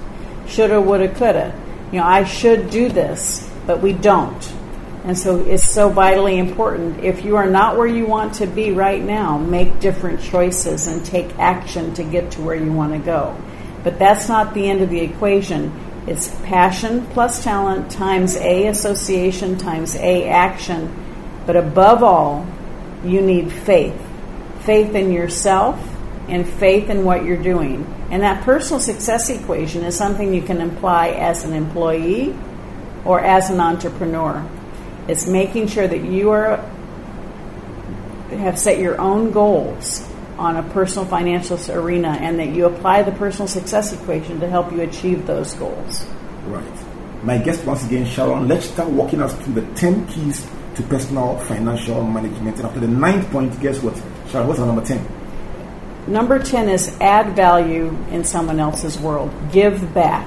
Shoulda, 0.46 0.80
woulda, 0.80 1.14
coulda. 1.14 1.54
You 1.92 1.98
know, 1.98 2.06
I 2.06 2.24
should 2.24 2.70
do 2.70 2.88
this, 2.88 3.48
but 3.66 3.82
we 3.82 3.92
don't. 3.92 4.54
And 5.04 5.18
so 5.18 5.38
it's 5.44 5.66
so 5.66 5.88
vitally 5.88 6.38
important. 6.38 7.02
If 7.02 7.24
you 7.24 7.36
are 7.36 7.48
not 7.48 7.76
where 7.76 7.86
you 7.86 8.06
want 8.06 8.34
to 8.34 8.46
be 8.46 8.72
right 8.72 9.02
now, 9.02 9.38
make 9.38 9.80
different 9.80 10.20
choices 10.20 10.86
and 10.86 11.04
take 11.04 11.38
action 11.38 11.94
to 11.94 12.04
get 12.04 12.32
to 12.32 12.42
where 12.42 12.56
you 12.56 12.72
want 12.72 12.92
to 12.92 12.98
go. 12.98 13.36
But 13.82 13.98
that's 13.98 14.28
not 14.28 14.52
the 14.52 14.68
end 14.68 14.82
of 14.82 14.90
the 14.90 15.00
equation. 15.00 15.72
It's 16.06 16.28
passion 16.42 17.06
plus 17.06 17.42
talent 17.42 17.90
times 17.90 18.36
A 18.36 18.66
association 18.66 19.56
times 19.56 19.94
A 19.96 20.28
action. 20.28 20.94
But 21.46 21.56
above 21.56 22.02
all, 22.02 22.46
you 23.04 23.22
need 23.22 23.50
faith 23.50 24.06
faith 24.60 24.94
in 24.94 25.10
yourself 25.10 25.78
and 26.28 26.48
faith 26.48 26.90
in 26.90 27.04
what 27.04 27.24
you're 27.24 27.42
doing. 27.42 27.84
And 28.10 28.22
that 28.22 28.44
personal 28.44 28.80
success 28.80 29.30
equation 29.30 29.82
is 29.84 29.96
something 29.96 30.34
you 30.34 30.42
can 30.42 30.60
apply 30.60 31.08
as 31.08 31.44
an 31.44 31.52
employee 31.52 32.36
or 33.04 33.20
as 33.20 33.50
an 33.50 33.60
entrepreneur. 33.60 34.46
It's 35.10 35.26
making 35.26 35.66
sure 35.66 35.88
that 35.88 36.04
you 36.04 36.30
are 36.30 36.58
have 38.30 38.56
set 38.56 38.78
your 38.78 39.00
own 39.00 39.32
goals 39.32 40.08
on 40.38 40.56
a 40.56 40.62
personal 40.70 41.04
financial 41.04 41.58
arena 41.72 42.16
and 42.20 42.38
that 42.38 42.50
you 42.50 42.66
apply 42.66 43.02
the 43.02 43.10
personal 43.10 43.48
success 43.48 43.92
equation 43.92 44.38
to 44.38 44.48
help 44.48 44.70
you 44.70 44.82
achieve 44.82 45.26
those 45.26 45.52
goals. 45.54 46.06
Right. 46.46 47.24
My 47.24 47.38
guest 47.38 47.64
once 47.64 47.84
again, 47.84 48.06
Sharon, 48.06 48.46
let's 48.46 48.66
start 48.66 48.88
walking 48.90 49.20
us 49.20 49.34
through 49.34 49.54
the 49.54 49.74
10 49.74 50.06
keys 50.06 50.46
to 50.76 50.82
personal 50.84 51.38
financial 51.40 52.04
management. 52.04 52.58
And 52.58 52.66
after 52.66 52.78
the 52.78 52.88
ninth 52.88 53.28
point, 53.32 53.60
guess 53.60 53.82
what? 53.82 54.00
Sharon, 54.30 54.46
what's 54.46 54.60
our 54.60 54.66
number 54.66 54.84
10? 54.84 55.04
Number 56.06 56.38
10 56.38 56.68
is 56.68 56.96
add 57.00 57.34
value 57.34 57.88
in 58.12 58.22
someone 58.22 58.60
else's 58.60 58.96
world, 58.96 59.32
give 59.50 59.92
back. 59.92 60.24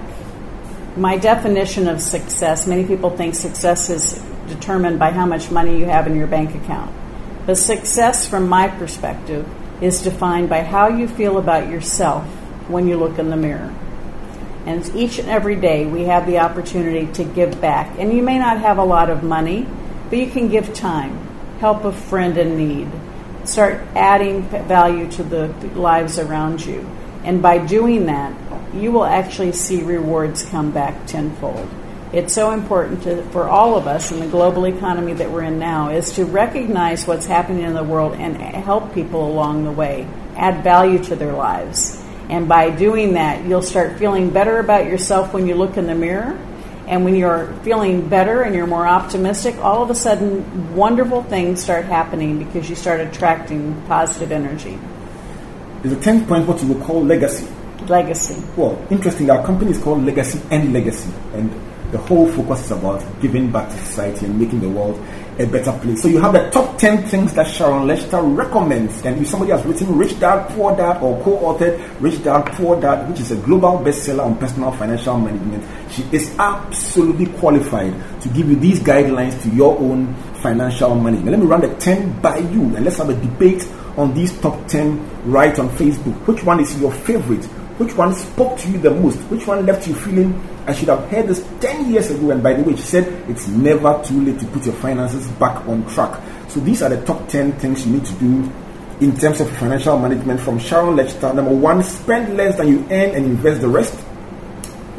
My 0.97 1.17
definition 1.17 1.87
of 1.87 2.01
success 2.01 2.67
many 2.67 2.85
people 2.85 3.09
think 3.09 3.33
success 3.33 3.89
is 3.89 4.21
determined 4.53 4.99
by 4.99 5.11
how 5.11 5.25
much 5.25 5.51
money 5.51 5.77
you 5.77 5.85
have 5.85 6.07
in 6.07 6.15
your 6.15 6.27
bank 6.27 6.55
account. 6.55 6.93
But 7.45 7.57
success, 7.57 8.27
from 8.27 8.47
my 8.47 8.67
perspective, 8.67 9.47
is 9.81 10.01
defined 10.01 10.49
by 10.49 10.61
how 10.61 10.87
you 10.87 11.07
feel 11.07 11.37
about 11.37 11.69
yourself 11.69 12.25
when 12.67 12.87
you 12.87 12.97
look 12.97 13.19
in 13.19 13.29
the 13.29 13.37
mirror. 13.37 13.73
And 14.65 14.85
each 14.95 15.19
and 15.19 15.29
every 15.29 15.57
day 15.57 15.85
we 15.85 16.05
have 16.05 16.25
the 16.25 16.39
opportunity 16.39 17.11
to 17.13 17.23
give 17.25 17.59
back. 17.59 17.97
And 17.99 18.13
you 18.13 18.23
may 18.23 18.39
not 18.39 18.59
have 18.59 18.77
a 18.77 18.83
lot 18.83 19.09
of 19.09 19.23
money, 19.23 19.67
but 20.09 20.19
you 20.19 20.27
can 20.27 20.47
give 20.47 20.73
time, 20.73 21.17
help 21.59 21.83
a 21.83 21.91
friend 21.91 22.37
in 22.37 22.55
need, 22.55 22.89
start 23.43 23.81
adding 23.93 24.43
value 24.43 25.11
to 25.11 25.23
the 25.23 25.47
lives 25.75 26.17
around 26.17 26.65
you. 26.65 26.89
And 27.25 27.41
by 27.41 27.57
doing 27.57 28.05
that, 28.05 28.33
you 28.73 28.91
will 28.91 29.05
actually 29.05 29.51
see 29.51 29.81
rewards 29.83 30.45
come 30.45 30.71
back 30.71 31.07
tenfold. 31.07 31.69
It's 32.13 32.31
so 32.31 32.51
important 32.51 33.01
to, 33.03 33.23
for 33.31 33.49
all 33.49 33.75
of 33.75 33.87
us 33.87 34.11
in 34.11 34.19
the 34.19 34.27
global 34.27 34.67
economy 34.67 35.13
that 35.13 35.31
we're 35.31 35.41
in 35.41 35.57
now 35.57 35.89
is 35.89 36.11
to 36.13 36.25
recognize 36.25 37.07
what's 37.07 37.25
happening 37.25 37.63
in 37.63 37.73
the 37.73 37.83
world 37.83 38.13
and 38.13 38.37
help 38.37 38.93
people 38.93 39.27
along 39.27 39.63
the 39.63 39.71
way, 39.71 40.07
add 40.35 40.63
value 40.63 41.03
to 41.05 41.15
their 41.15 41.33
lives. 41.33 41.99
And 42.29 42.47
by 42.47 42.69
doing 42.69 43.13
that, 43.13 43.45
you'll 43.45 43.63
start 43.63 43.97
feeling 43.97 44.29
better 44.29 44.59
about 44.59 44.85
yourself 44.85 45.33
when 45.33 45.47
you 45.47 45.55
look 45.55 45.75
in 45.75 45.87
the 45.87 45.95
mirror 45.95 46.39
and 46.85 47.03
when 47.03 47.15
you're 47.15 47.51
feeling 47.63 48.07
better 48.07 48.43
and 48.43 48.53
you're 48.53 48.67
more 48.67 48.87
optimistic, 48.87 49.57
all 49.57 49.81
of 49.81 49.89
a 49.89 49.95
sudden 49.95 50.75
wonderful 50.75 51.23
things 51.23 51.63
start 51.63 51.85
happening 51.85 52.37
because 52.37 52.69
you 52.69 52.75
start 52.75 52.99
attracting 52.99 53.81
positive 53.87 54.31
energy. 54.31 54.77
Is 55.83 55.89
the 55.89 55.97
10th 55.99 56.27
point 56.27 56.47
what 56.47 56.61
you 56.61 56.73
would 56.73 56.83
call 56.83 57.03
legacy? 57.03 57.47
Legacy. 57.87 58.39
Well, 58.55 58.85
interesting. 58.91 59.31
Our 59.31 59.43
company 59.43 59.71
is 59.71 59.81
called 59.81 60.05
Legacy 60.05 60.39
and 60.51 60.71
Legacy. 60.71 61.11
And 61.33 61.51
the 61.93 61.99
whole 61.99 62.27
focus 62.27 62.65
is 62.65 62.71
about 62.71 63.05
giving 63.21 63.51
back 63.51 63.69
to 63.69 63.77
society 63.77 64.25
and 64.25 64.37
making 64.39 64.59
the 64.59 64.69
world 64.69 64.99
a 65.37 65.45
better 65.45 65.71
place. 65.79 66.01
So 66.01 66.07
you 66.07 66.19
have 66.19 66.33
the 66.33 66.49
top 66.49 66.77
10 66.79 67.07
things 67.07 67.33
that 67.35 67.47
Sharon 67.47 67.87
Lechter 67.87 68.19
recommends. 68.35 69.05
And 69.05 69.21
if 69.21 69.27
somebody 69.27 69.51
has 69.51 69.63
written 69.63 69.95
Rich 69.95 70.19
Dad, 70.19 70.49
Poor 70.49 70.75
Dad 70.75 71.01
or 71.03 71.21
co-authored 71.23 72.01
Rich 72.01 72.23
Dad, 72.23 72.47
Poor 72.53 72.81
Dad, 72.81 73.07
which 73.09 73.19
is 73.19 73.31
a 73.31 73.35
global 73.37 73.77
bestseller 73.77 74.25
on 74.25 74.37
personal 74.39 74.71
financial 74.71 75.17
management, 75.19 75.63
she 75.91 76.03
is 76.11 76.35
absolutely 76.39 77.27
qualified 77.37 77.93
to 78.21 78.29
give 78.29 78.49
you 78.49 78.55
these 78.55 78.79
guidelines 78.79 79.39
to 79.43 79.49
your 79.49 79.77
own 79.77 80.13
financial 80.41 80.95
management. 80.95 81.31
Let 81.31 81.39
me 81.39 81.45
run 81.45 81.61
the 81.61 81.75
10 81.75 82.21
by 82.21 82.39
you 82.39 82.75
and 82.75 82.83
let's 82.83 82.97
have 82.97 83.09
a 83.09 83.15
debate 83.15 83.67
on 83.97 84.15
these 84.15 84.35
top 84.41 84.67
10 84.67 85.31
right 85.31 85.57
on 85.59 85.69
Facebook. 85.69 86.15
Which 86.25 86.43
one 86.43 86.59
is 86.59 86.79
your 86.81 86.91
favorite? 86.91 87.47
Which 87.77 87.95
one 87.95 88.13
spoke 88.13 88.59
to 88.59 88.69
you 88.69 88.77
the 88.77 88.91
most? 88.91 89.17
Which 89.31 89.47
one 89.47 89.65
left 89.65 89.87
you 89.87 89.95
feeling 89.95 90.39
I 90.67 90.73
should 90.73 90.89
have 90.89 91.09
heard 91.09 91.27
this 91.27 91.43
10 91.59 91.91
years 91.91 92.11
ago? 92.11 92.29
And 92.29 92.43
by 92.43 92.53
the 92.53 92.63
way, 92.63 92.75
she 92.75 92.83
said 92.83 93.29
it's 93.29 93.47
never 93.47 94.01
too 94.05 94.23
late 94.23 94.39
to 94.39 94.45
put 94.47 94.65
your 94.65 94.75
finances 94.75 95.27
back 95.33 95.67
on 95.67 95.83
track. 95.89 96.21
So 96.49 96.59
these 96.59 96.83
are 96.83 96.89
the 96.89 97.03
top 97.03 97.27
10 97.27 97.53
things 97.53 97.85
you 97.87 97.93
need 97.93 98.05
to 98.05 98.13
do 98.13 98.51
in 99.01 99.17
terms 99.17 99.41
of 99.41 99.49
financial 99.57 99.97
management 99.97 100.39
from 100.39 100.59
Sharon 100.59 100.95
Lechter. 100.95 101.33
Number 101.33 101.53
one, 101.53 101.81
spend 101.83 102.37
less 102.37 102.57
than 102.57 102.67
you 102.67 102.79
earn 102.91 103.15
and 103.15 103.25
invest 103.25 103.61
the 103.61 103.67
rest. 103.67 103.93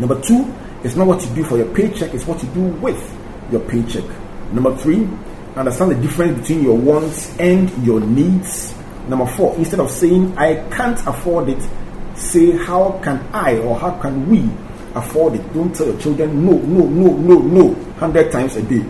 Number 0.01 0.21
two, 0.21 0.53
it's 0.83 0.97
not 0.97 1.07
what 1.07 1.25
you 1.25 1.35
do 1.35 1.45
for 1.45 1.57
your 1.57 1.73
paycheck, 1.73 2.13
it's 2.13 2.27
what 2.27 2.43
you 2.43 2.49
do 2.51 2.65
with 2.65 3.17
your 3.53 3.61
paycheck. 3.61 4.05
Number 4.53 4.77
three, 4.77 5.09
understand 5.55 5.93
the 5.93 5.95
difference 5.95 6.41
between 6.41 6.65
your 6.65 6.77
wants 6.77 7.39
and 7.39 7.71
your 7.87 8.01
needs. 8.01 8.75
Number 9.09 9.27
four, 9.27 9.55
instead 9.57 9.81
of 9.81 9.91
saying, 9.91 10.37
I 10.37 10.57
can't 10.71 10.99
afford 11.07 11.49
it, 11.49 11.63
say, 12.15 12.53
How 12.53 13.01
can 13.03 13.19
I 13.33 13.59
or 13.59 13.79
how 13.79 13.93
can 14.01 14.29
we 14.29 14.49
afford 14.95 15.35
it. 15.35 15.53
Don't 15.53 15.75
tell 15.75 15.87
your 15.87 15.99
children 15.99 16.45
no, 16.45 16.53
no, 16.53 16.87
no, 16.87 17.17
no, 17.17 17.39
no, 17.39 17.65
100 17.65 18.33
times 18.33 18.57
a 18.57 18.63
day. 18.63 18.85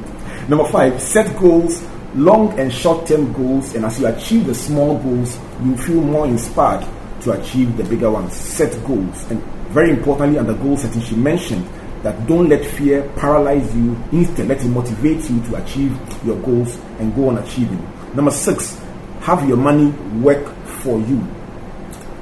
Number 0.48 0.64
five, 0.68 1.00
set 1.00 1.36
goals, 1.38 1.82
long 2.14 2.58
and 2.58 2.72
short 2.72 3.06
term 3.06 3.32
goals, 3.32 3.74
and 3.74 3.84
as 3.84 3.98
you 3.98 4.06
achieve 4.06 4.46
the 4.46 4.54
small 4.54 4.98
goals, 4.98 5.38
you 5.62 5.76
feel 5.76 6.00
more 6.00 6.26
inspired 6.26 6.86
to 7.22 7.32
achieve 7.32 7.76
the 7.76 7.84
bigger 7.84 8.10
ones. 8.10 8.34
Set 8.34 8.72
goals. 8.84 9.30
And 9.30 9.42
very 9.72 9.90
importantly, 9.90 10.38
under 10.38 10.54
goal 10.54 10.76
setting, 10.76 11.00
she 11.02 11.16
mentioned 11.16 11.66
that 12.02 12.26
don't 12.26 12.48
let 12.48 12.64
fear 12.64 13.10
paralyze 13.16 13.74
you. 13.74 13.96
Instead, 14.12 14.48
let 14.48 14.62
it 14.62 14.68
motivate 14.68 15.28
you 15.30 15.40
to 15.44 15.62
achieve 15.64 15.98
your 16.24 16.36
goals 16.42 16.76
and 16.98 17.14
go 17.14 17.30
on 17.30 17.38
achieving. 17.38 17.82
Number 18.14 18.30
six, 18.30 18.78
have 19.20 19.48
your 19.48 19.56
money 19.56 19.86
work 20.20 20.54
for 20.82 21.00
you. 21.00 21.26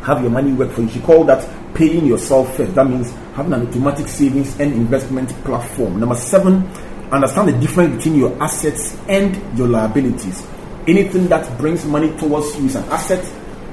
Have 0.03 0.23
your 0.23 0.31
money 0.31 0.53
work 0.53 0.71
for 0.73 0.83
you. 0.83 0.89
She 0.89 1.01
called 1.01 1.29
that 1.29 1.49
paying 1.75 2.07
yourself 2.07 2.57
first. 2.57 2.75
That 2.75 2.87
means 2.87 3.11
having 3.35 3.53
an 3.53 3.67
automatic 3.67 4.09
savings 4.09 4.59
and 4.61 4.73
investment 4.73 5.31
platform. 5.45 6.01
Number 6.01 6.15
seven, 6.15 6.67
understand 7.11 7.49
the 7.49 7.53
difference 7.53 7.97
between 7.97 8.19
your 8.19 8.43
assets 8.43 8.99
and 9.09 9.37
your 9.57 9.69
liabilities. 9.69 10.47
Anything 10.87 11.29
that 11.29 11.59
brings 11.59 11.85
money 11.85 12.17
towards 12.17 12.59
you 12.59 12.67
is 12.67 12.77
an 12.77 12.85
asset. 12.85 13.25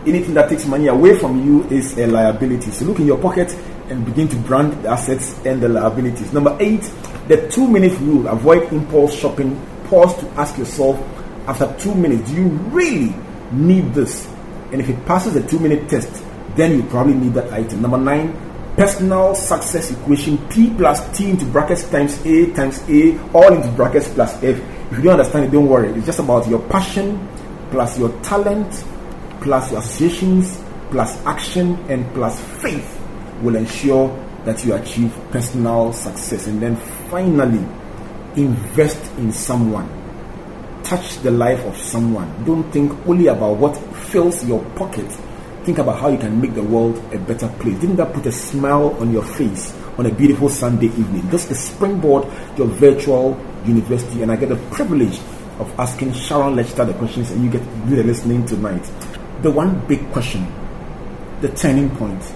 Anything 0.06 0.34
that 0.36 0.50
takes 0.50 0.66
money 0.66 0.88
away 0.88 1.18
from 1.18 1.46
you 1.46 1.64
is 1.70 1.98
a 1.98 2.08
liability. 2.08 2.72
So 2.72 2.86
look 2.86 3.00
in 3.00 3.08
your 3.08 3.18
pocket 3.18 3.52
and 3.90 4.06
begin 4.06 4.28
to 4.30 4.36
brand 4.38 4.84
the 4.84 4.90
assets 4.90 5.36
and 5.46 5.62
the 5.62 5.68
liabilities. 5.68 6.32
Number 6.32 6.56
eight, 6.60 6.82
the 7.28 7.50
two 7.50 7.68
minute 7.68 8.00
rule. 8.00 8.28
Avoid 8.28 8.72
impulse 8.72 9.14
shopping. 9.14 9.60
Pause 9.86 10.20
to 10.20 10.30
ask 10.40 10.58
yourself 10.58 11.00
after 11.50 11.76
two 11.80 11.96
minutes, 11.96 12.30
do 12.30 12.36
you 12.36 12.48
really 12.70 13.16
need 13.52 13.92
this? 13.96 14.28
And 14.72 14.82
if 14.82 14.90
it 14.90 15.06
passes 15.06 15.34
the 15.34 15.44
two 15.48 15.60
minute 15.60 15.90
test, 15.90 16.24
then 16.56 16.76
you 16.78 16.84
probably 16.84 17.14
need 17.14 17.34
that 17.34 17.52
item. 17.52 17.82
Number 17.82 17.98
nine, 17.98 18.34
personal 18.76 19.36
success 19.36 19.92
equation 19.92 20.38
P 20.50 20.74
plus 20.76 21.18
T 21.18 21.30
into 21.30 21.46
brackets 21.46 21.90
times 21.90 22.24
A 22.26 22.52
times 22.54 22.82
A, 22.90 23.20
all 23.34 23.54
into 23.54 23.70
brackets 23.72 24.08
plus 24.10 24.34
F. 24.44 24.60
If 24.92 24.98
you 24.98 25.04
don't 25.04 25.20
understand 25.20 25.46
it, 25.46 25.52
don't 25.52 25.68
worry. 25.68 25.90
It's 25.92 26.06
just 26.06 26.20
about 26.20 26.48
your 26.48 26.60
passion 26.70 27.28
plus 27.72 28.00
your 28.00 28.10
talent 28.22 28.84
plus 29.42 29.72
your 29.72 29.80
associations 29.80 30.62
plus 30.92 31.24
action 31.26 31.76
and 31.90 32.12
plus 32.14 32.40
faith 32.62 33.00
will 33.42 33.56
ensure 33.56 34.10
that 34.46 34.66
you 34.66 34.74
achieve 34.74 35.14
personal 35.32 35.94
success. 35.94 36.48
And 36.48 36.62
then 36.62 36.76
finally, 37.10 37.66
invest 38.36 39.00
in 39.18 39.32
someone 39.32 39.88
touch 40.90 41.20
the 41.20 41.30
life 41.30 41.64
of 41.66 41.78
someone. 41.78 42.28
Don't 42.46 42.64
think 42.72 42.92
only 43.08 43.28
about 43.28 43.58
what 43.58 43.78
fills 44.10 44.44
your 44.48 44.60
pocket. 44.72 45.06
Think 45.64 45.78
about 45.78 46.00
how 46.00 46.10
you 46.10 46.18
can 46.18 46.42
make 46.42 46.56
the 46.56 46.64
world 46.64 46.98
a 47.14 47.20
better 47.20 47.48
place. 47.60 47.80
Didn't 47.80 47.98
that 47.98 48.12
put 48.12 48.26
a 48.26 48.32
smile 48.32 48.98
on 49.00 49.14
your 49.14 49.22
face 49.24 49.72
on 50.00 50.08
a 50.08 50.12
beautiful 50.12 50.50
Sunday 50.50 50.88
evening? 50.88 51.30
This 51.30 51.52
is 51.52 51.60
springboard 51.60 52.26
your 52.58 52.66
virtual 52.66 53.40
university, 53.66 54.24
and 54.24 54.32
I 54.32 54.36
get 54.36 54.50
the 54.50 54.56
privilege 54.72 55.20
of 55.60 55.72
asking 55.80 56.14
Sharon 56.14 56.56
Lechter 56.56 56.88
the 56.88 56.94
questions, 56.96 57.30
and 57.30 57.44
you 57.44 57.52
get 57.52 57.62
to 57.62 57.90
do 57.90 57.96
the 57.96 58.04
listening 58.04 58.46
tonight. 58.48 58.84
The 59.44 59.52
one 59.52 59.86
big 59.86 60.12
question, 60.12 60.48
the 61.42 61.50
turning 61.50 61.96
point. 61.98 62.34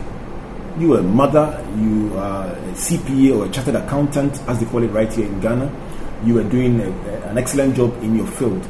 You 0.78 0.94
are 0.94 1.00
a 1.00 1.04
mother, 1.04 1.66
you 1.78 2.16
are 2.18 2.52
a 2.52 2.74
CPA 2.74 3.36
or 3.36 3.46
a 3.46 3.50
chartered 3.50 3.76
accountant, 3.76 4.40
as 4.48 4.60
they 4.60 4.66
call 4.68 4.84
it 4.84 4.90
right 4.90 5.12
here 5.12 5.26
in 5.26 5.40
Ghana 5.40 5.72
you 6.26 6.36
were 6.36 6.44
doing 6.44 6.80
a, 6.80 6.90
an 7.30 7.38
excellent 7.38 7.76
job 7.76 8.02
in 8.04 8.16
your 8.16 8.28
field. 8.28 8.66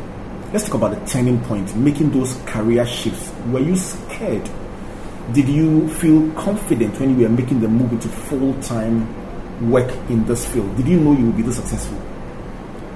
Let's 0.51 0.65
talk 0.65 0.75
about 0.75 0.99
the 0.99 1.05
turning 1.11 1.39
point, 1.41 1.75
making 1.75 2.11
those 2.11 2.35
career 2.45 2.85
shifts. 2.85 3.31
Were 3.47 3.59
you 3.59 3.75
scared? 3.75 4.49
Did 5.31 5.47
you 5.47 5.87
feel 5.89 6.31
confident 6.33 6.99
when 6.99 7.17
you 7.17 7.27
were 7.27 7.33
making 7.33 7.61
the 7.61 7.67
move 7.67 7.91
into 7.91 8.07
full 8.07 8.53
time 8.61 9.71
work 9.71 9.89
in 10.09 10.25
this 10.25 10.45
field? 10.47 10.75
Did 10.77 10.87
you 10.87 10.99
know 10.99 11.13
you 11.13 11.27
would 11.27 11.37
be 11.37 11.43
this 11.43 11.55
successful? 11.55 11.97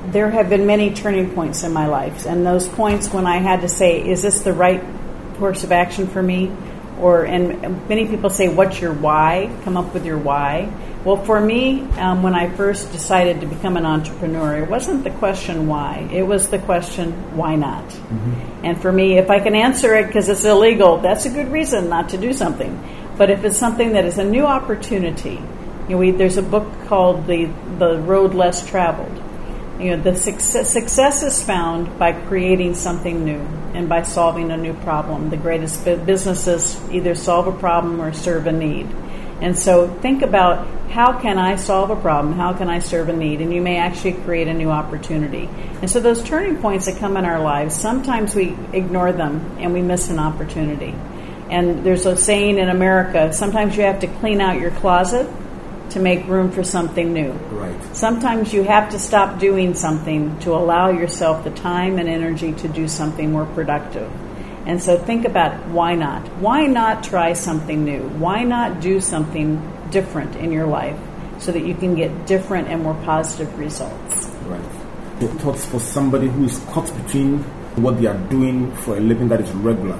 There 0.08 0.30
have 0.30 0.50
been 0.50 0.66
many 0.66 0.94
turning 0.94 1.32
points 1.32 1.64
in 1.64 1.74
my 1.74 1.88
life, 1.88 2.26
and 2.26 2.46
those 2.46 2.68
points 2.68 3.14
when 3.14 3.26
I 3.26 3.38
had 3.38 3.62
to 3.62 3.70
say, 3.70 4.08
is 4.08 4.22
this 4.22 4.42
the 4.42 4.54
right 4.54 4.84
course 5.36 5.64
of 5.64 5.72
action 5.72 6.08
for 6.08 6.22
me? 6.22 6.52
Or, 7.00 7.26
and 7.26 7.88
many 7.88 8.08
people 8.08 8.30
say, 8.30 8.48
what's 8.48 8.82
your 8.82 8.94
why? 8.94 9.56
Come 9.64 9.78
up 9.78 9.94
with 9.94 10.06
your 10.06 10.18
why. 10.18 10.72
Well, 11.08 11.24
for 11.24 11.40
me, 11.40 11.84
um, 11.92 12.22
when 12.22 12.36
I 12.36 12.50
first 12.50 12.92
decided 12.92 13.40
to 13.40 13.48
become 13.48 13.78
an 13.78 13.86
entrepreneur, 13.86 14.58
it 14.58 14.70
wasn't 14.70 15.06
the 15.06 15.10
question 15.10 15.66
why. 15.66 16.00
It 16.12 16.24
was 16.24 16.50
the 16.50 16.60
question 16.60 17.14
why 17.38 17.56
not. 17.56 17.88
Mm-hmm. 17.88 18.66
And 18.66 18.82
for 18.82 18.92
me, 18.92 19.18
if 19.18 19.30
I 19.30 19.40
can 19.40 19.56
answer 19.56 19.96
it 19.96 20.08
because 20.08 20.28
it's 20.28 20.44
illegal, 20.44 20.98
that's 20.98 21.26
a 21.26 21.30
good 21.30 21.50
reason 21.50 21.88
not 21.88 22.10
to 22.10 22.18
do 22.18 22.34
something. 22.34 22.78
But 23.18 23.30
if 23.30 23.46
it's 23.46 23.56
something 23.56 23.94
that 23.94 24.04
is 24.04 24.18
a 24.18 24.26
new 24.26 24.46
opportunity, 24.46 25.40
you 25.88 25.92
know, 25.92 25.98
we, 25.98 26.12
there's 26.12 26.36
a 26.36 26.44
book 26.44 26.68
called 26.88 27.26
the 27.26 27.46
the 27.80 28.00
Road 28.00 28.34
Less 28.34 28.68
Traveled. 28.68 29.24
You 29.80 29.96
know, 29.96 30.04
the 30.04 30.14
success, 30.14 30.74
success 30.74 31.24
is 31.24 31.42
found 31.42 31.98
by 31.98 32.12
creating 32.12 32.76
something 32.76 33.24
new 33.24 33.40
and 33.74 33.88
by 33.88 34.02
solving 34.02 34.52
a 34.52 34.58
new 34.58 34.74
problem. 34.74 35.30
The 35.30 35.38
greatest 35.38 35.86
businesses 35.86 36.78
either 36.92 37.16
solve 37.16 37.48
a 37.48 37.58
problem 37.58 38.02
or 38.02 38.12
serve 38.12 38.46
a 38.48 38.52
need. 38.52 38.90
And 39.42 39.58
so 39.58 39.88
think 39.88 40.24
about 40.24 40.68
how 40.90 41.20
can 41.20 41.38
I 41.38 41.56
solve 41.56 41.92
a 41.92 41.96
problem? 41.96 42.34
How 42.34 42.54
can 42.54 42.70
I 42.70 42.80
serve 42.80 43.10
a 43.10 43.14
need? 43.14 43.42
And 43.42 43.54
you 43.54 43.62
may 43.62 43.78
actually 43.78 44.14
create 44.14 44.48
a 44.48 44.54
new 44.54 44.72
opportunity. 44.72 45.48
And 45.82 45.90
so 45.90 46.00
those 46.00 46.24
turning 46.24 46.58
points 46.58 46.88
that 46.88 46.98
come 46.98 47.18
in 47.18 47.26
our 47.26 47.40
lives, 47.40 47.76
sometimes 47.76 48.34
we 48.34 48.56
ignore 48.74 49.12
them 49.12 49.58
and 49.60 49.74
we 49.74 49.82
miss 49.82 50.10
an 50.10 50.18
opportunity. 50.18 50.96
And 51.50 51.86
there's 51.86 52.06
a 52.06 52.18
saying 52.18 52.58
in 52.58 52.70
America, 52.70 53.32
sometimes 53.32 53.78
you 53.78 53.84
have 53.84 54.00
to 54.00 54.08
clean 54.08 54.42
out 54.42 54.60
your 54.60 54.72
closet 54.72 55.30
to 55.92 56.00
make 56.00 56.28
room 56.28 56.52
for 56.52 56.64
something 56.64 57.14
new. 57.14 57.32
Right. 57.32 57.96
Sometimes 57.96 58.52
you 58.54 58.64
have 58.64 58.90
to 58.92 59.00
stop 59.00 59.40
doing 59.40 59.74
something 59.74 60.38
to 60.40 60.54
allow 60.54 60.90
yourself 60.90 61.44
the 61.44 61.52
time 61.52 62.00
and 62.00 62.10
energy 62.10 62.54
to 62.54 62.68
do 62.68 62.88
something 62.88 63.32
more 63.32 63.46
productive. 63.46 64.12
And 64.68 64.84
so 64.84 64.98
think 64.98 65.24
about 65.24 65.66
why 65.70 65.96
not? 65.96 66.28
Why 66.40 66.68
not 66.68 67.02
try 67.02 67.32
something 67.32 67.86
new? 67.86 68.02
Why 68.20 68.44
not 68.44 68.82
do 68.82 69.00
something 69.00 69.64
different 69.92 70.36
in 70.36 70.52
your 70.52 70.68
life 70.68 71.00
so 71.40 71.54
that 71.54 71.66
you 71.66 71.74
can 71.74 71.96
get 71.96 72.28
different 72.28 72.68
and 72.68 72.84
more 72.84 72.94
positive 73.06 73.58
results? 73.58 74.28
Right. 74.46 75.22
Your 75.22 75.30
thoughts 75.40 75.66
for 75.66 75.80
somebody 75.80 76.28
who 76.28 76.44
is 76.44 76.60
caught 76.68 76.94
between 77.04 77.40
what 77.82 77.98
they 78.02 78.08
are 78.08 78.18
doing 78.28 78.76
for 78.76 78.98
a 78.98 79.00
living 79.00 79.30
that 79.30 79.40
is 79.40 79.50
regular 79.52 79.98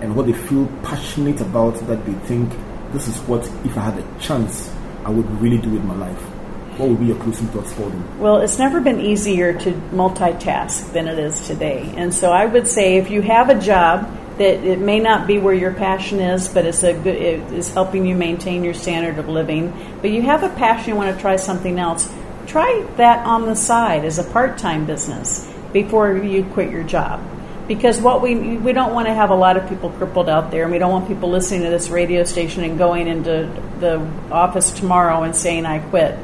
and 0.00 0.16
what 0.16 0.26
they 0.26 0.32
feel 0.32 0.66
passionate 0.82 1.40
about 1.40 1.74
that 1.86 2.04
they 2.04 2.14
think 2.26 2.52
this 2.92 3.06
is 3.06 3.18
what, 3.28 3.46
if 3.64 3.78
I 3.78 3.82
had 3.82 3.98
a 3.98 4.18
chance, 4.18 4.74
I 5.04 5.10
would 5.10 5.30
really 5.40 5.58
do 5.58 5.70
with 5.70 5.84
my 5.84 5.94
life 5.94 6.37
what 6.78 6.88
would 6.88 7.00
be 7.00 7.06
your 7.06 7.16
closing 7.16 7.48
thoughts 7.48 7.72
for 7.72 7.90
them? 7.90 8.18
Well, 8.20 8.38
it's 8.38 8.58
never 8.58 8.80
been 8.80 9.00
easier 9.00 9.52
to 9.52 9.72
multitask 9.92 10.92
than 10.92 11.08
it 11.08 11.18
is 11.18 11.46
today. 11.46 11.92
And 11.96 12.14
so 12.14 12.32
I 12.32 12.46
would 12.46 12.68
say 12.68 12.96
if 12.96 13.10
you 13.10 13.20
have 13.22 13.50
a 13.50 13.60
job 13.60 14.08
that 14.38 14.64
it 14.64 14.78
may 14.78 15.00
not 15.00 15.26
be 15.26 15.38
where 15.38 15.54
your 15.54 15.74
passion 15.74 16.20
is, 16.20 16.48
but 16.48 16.64
it's 16.64 16.84
a 16.84 16.94
good, 16.94 17.16
it 17.16 17.52
is 17.52 17.72
helping 17.74 18.06
you 18.06 18.14
maintain 18.14 18.62
your 18.62 18.74
standard 18.74 19.18
of 19.18 19.28
living, 19.28 19.74
but 20.00 20.10
you 20.10 20.22
have 20.22 20.44
a 20.44 20.48
passion, 20.50 20.90
you 20.90 20.96
want 20.96 21.14
to 21.14 21.20
try 21.20 21.34
something 21.34 21.78
else, 21.80 22.12
try 22.46 22.86
that 22.96 23.26
on 23.26 23.46
the 23.46 23.56
side 23.56 24.04
as 24.04 24.20
a 24.20 24.24
part-time 24.24 24.86
business 24.86 25.52
before 25.72 26.16
you 26.16 26.44
quit 26.44 26.70
your 26.70 26.84
job 26.84 27.20
because 27.66 28.00
what 28.00 28.22
we 28.22 28.56
we 28.56 28.72
don't 28.72 28.94
want 28.94 29.06
to 29.06 29.14
have 29.14 29.28
a 29.28 29.34
lot 29.34 29.58
of 29.58 29.68
people 29.68 29.90
crippled 29.90 30.28
out 30.28 30.50
there, 30.50 30.62
and 30.62 30.72
we 30.72 30.78
don't 30.78 30.90
want 30.90 31.06
people 31.06 31.28
listening 31.28 31.62
to 31.64 31.68
this 31.68 31.90
radio 31.90 32.24
station 32.24 32.64
and 32.64 32.78
going 32.78 33.06
into 33.06 33.46
the 33.78 33.98
office 34.32 34.72
tomorrow 34.72 35.22
and 35.22 35.36
saying 35.36 35.66
I 35.66 35.78
quit 35.90 36.18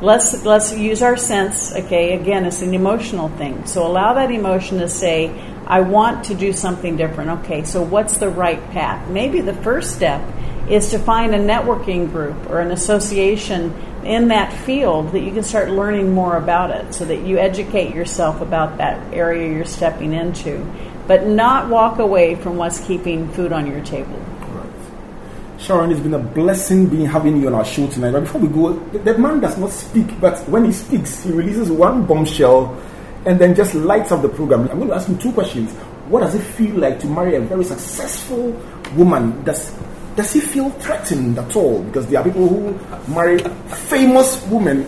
let's 0.00 0.44
let's 0.44 0.76
use 0.76 1.02
our 1.02 1.16
sense 1.16 1.72
okay 1.72 2.14
again 2.14 2.44
it's 2.44 2.62
an 2.62 2.74
emotional 2.74 3.28
thing. 3.30 3.66
So 3.66 3.86
allow 3.86 4.14
that 4.14 4.30
emotion 4.30 4.78
to 4.78 4.88
say 4.88 5.30
i 5.66 5.80
want 5.80 6.26
to 6.26 6.34
do 6.34 6.52
something 6.52 6.96
different. 6.96 7.30
Okay 7.44 7.64
so 7.64 7.82
what's 7.82 8.18
the 8.18 8.28
right 8.28 8.62
path? 8.70 9.08
Maybe 9.08 9.40
the 9.40 9.54
first 9.54 9.94
step 9.94 10.22
is 10.68 10.90
to 10.90 10.98
find 10.98 11.34
a 11.34 11.38
networking 11.38 12.10
group 12.10 12.48
or 12.48 12.60
an 12.60 12.70
association 12.70 13.72
in 14.04 14.28
that 14.28 14.52
field 14.52 15.12
that 15.12 15.20
you 15.20 15.32
can 15.32 15.42
start 15.42 15.70
learning 15.70 16.12
more 16.12 16.36
about 16.36 16.70
it 16.70 16.94
so 16.94 17.04
that 17.04 17.26
you 17.26 17.38
educate 17.38 17.94
yourself 17.94 18.40
about 18.40 18.78
that 18.78 19.14
area 19.14 19.50
you're 19.50 19.64
stepping 19.64 20.12
into 20.12 20.64
but 21.06 21.26
not 21.26 21.68
walk 21.68 21.98
away 21.98 22.34
from 22.34 22.56
what's 22.56 22.84
keeping 22.86 23.28
food 23.32 23.52
on 23.52 23.66
your 23.66 23.82
table 23.82 24.22
Sharon, 25.64 25.90
it's 25.90 26.00
been 26.00 26.12
a 26.12 26.18
blessing 26.18 26.86
being 26.88 27.06
having 27.06 27.40
you 27.40 27.46
on 27.46 27.54
our 27.54 27.64
show 27.64 27.86
tonight. 27.86 28.10
But 28.10 28.20
before 28.20 28.42
we 28.42 28.48
go, 28.48 28.74
the, 28.98 29.16
man 29.16 29.40
does 29.40 29.56
not 29.56 29.70
speak, 29.70 30.20
but 30.20 30.38
when 30.46 30.66
he 30.66 30.72
speaks, 30.72 31.24
he 31.24 31.32
releases 31.32 31.70
one 31.70 32.04
bombshell 32.04 32.78
and 33.24 33.38
then 33.38 33.54
just 33.54 33.74
lights 33.74 34.12
up 34.12 34.20
the 34.20 34.28
program. 34.28 34.68
I'm 34.68 34.76
going 34.76 34.88
to 34.88 34.94
ask 34.94 35.08
you 35.08 35.16
two 35.16 35.32
questions. 35.32 35.72
What 36.10 36.20
does 36.20 36.34
it 36.34 36.42
feel 36.42 36.74
like 36.76 37.00
to 37.00 37.06
marry 37.06 37.36
a 37.36 37.40
very 37.40 37.64
successful 37.64 38.50
woman? 38.94 39.42
Does 39.44 39.74
does 40.16 40.34
he 40.34 40.40
feel 40.40 40.68
threatened 40.70 41.38
at 41.38 41.56
all? 41.56 41.82
Because 41.82 42.06
there 42.08 42.20
are 42.20 42.24
people 42.24 42.46
who 42.46 43.12
marry 43.12 43.38
famous 43.88 44.44
women. 44.48 44.86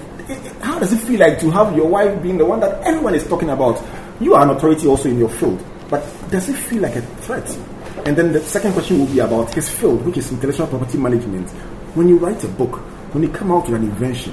How 0.61 0.79
does 0.79 0.93
it 0.93 0.99
feel 0.99 1.19
like 1.19 1.41
to 1.41 1.51
have 1.53 1.75
your 1.75 1.89
wife 1.89 2.23
being 2.23 2.37
the 2.37 2.45
one 2.45 2.61
that 2.61 2.83
everyone 2.83 3.15
is 3.15 3.27
talking 3.27 3.49
about? 3.49 3.83
You 4.21 4.35
are 4.35 4.43
an 4.43 4.51
authority 4.51 4.87
also 4.87 5.09
in 5.09 5.19
your 5.19 5.31
field, 5.31 5.65
but 5.89 6.05
does 6.31 6.51
it 6.51 6.55
feel 6.57 6.83
like 6.83 6.97
a 6.97 7.03
threat? 7.03 7.49
And 8.07 8.17
then 8.17 8.33
the 8.33 8.39
second 8.39 8.73
question 8.73 9.01
will 9.01 9.07
be 9.07 9.19
about 9.19 9.53
his 9.53 9.69
field, 9.69 10.07
which 10.07 10.17
is 10.17 10.31
intellectual 10.31 10.69
property 10.69 10.97
management. 10.97 11.51
When 11.97 12.07
you 12.09 12.19
write 12.19 12.45
a 12.45 12.47
book, 12.47 12.77
when 13.13 13.25
you 13.25 13.29
come 13.31 13.51
out 13.51 13.67
with 13.67 13.75
an 13.75 13.83
invention, 13.83 14.33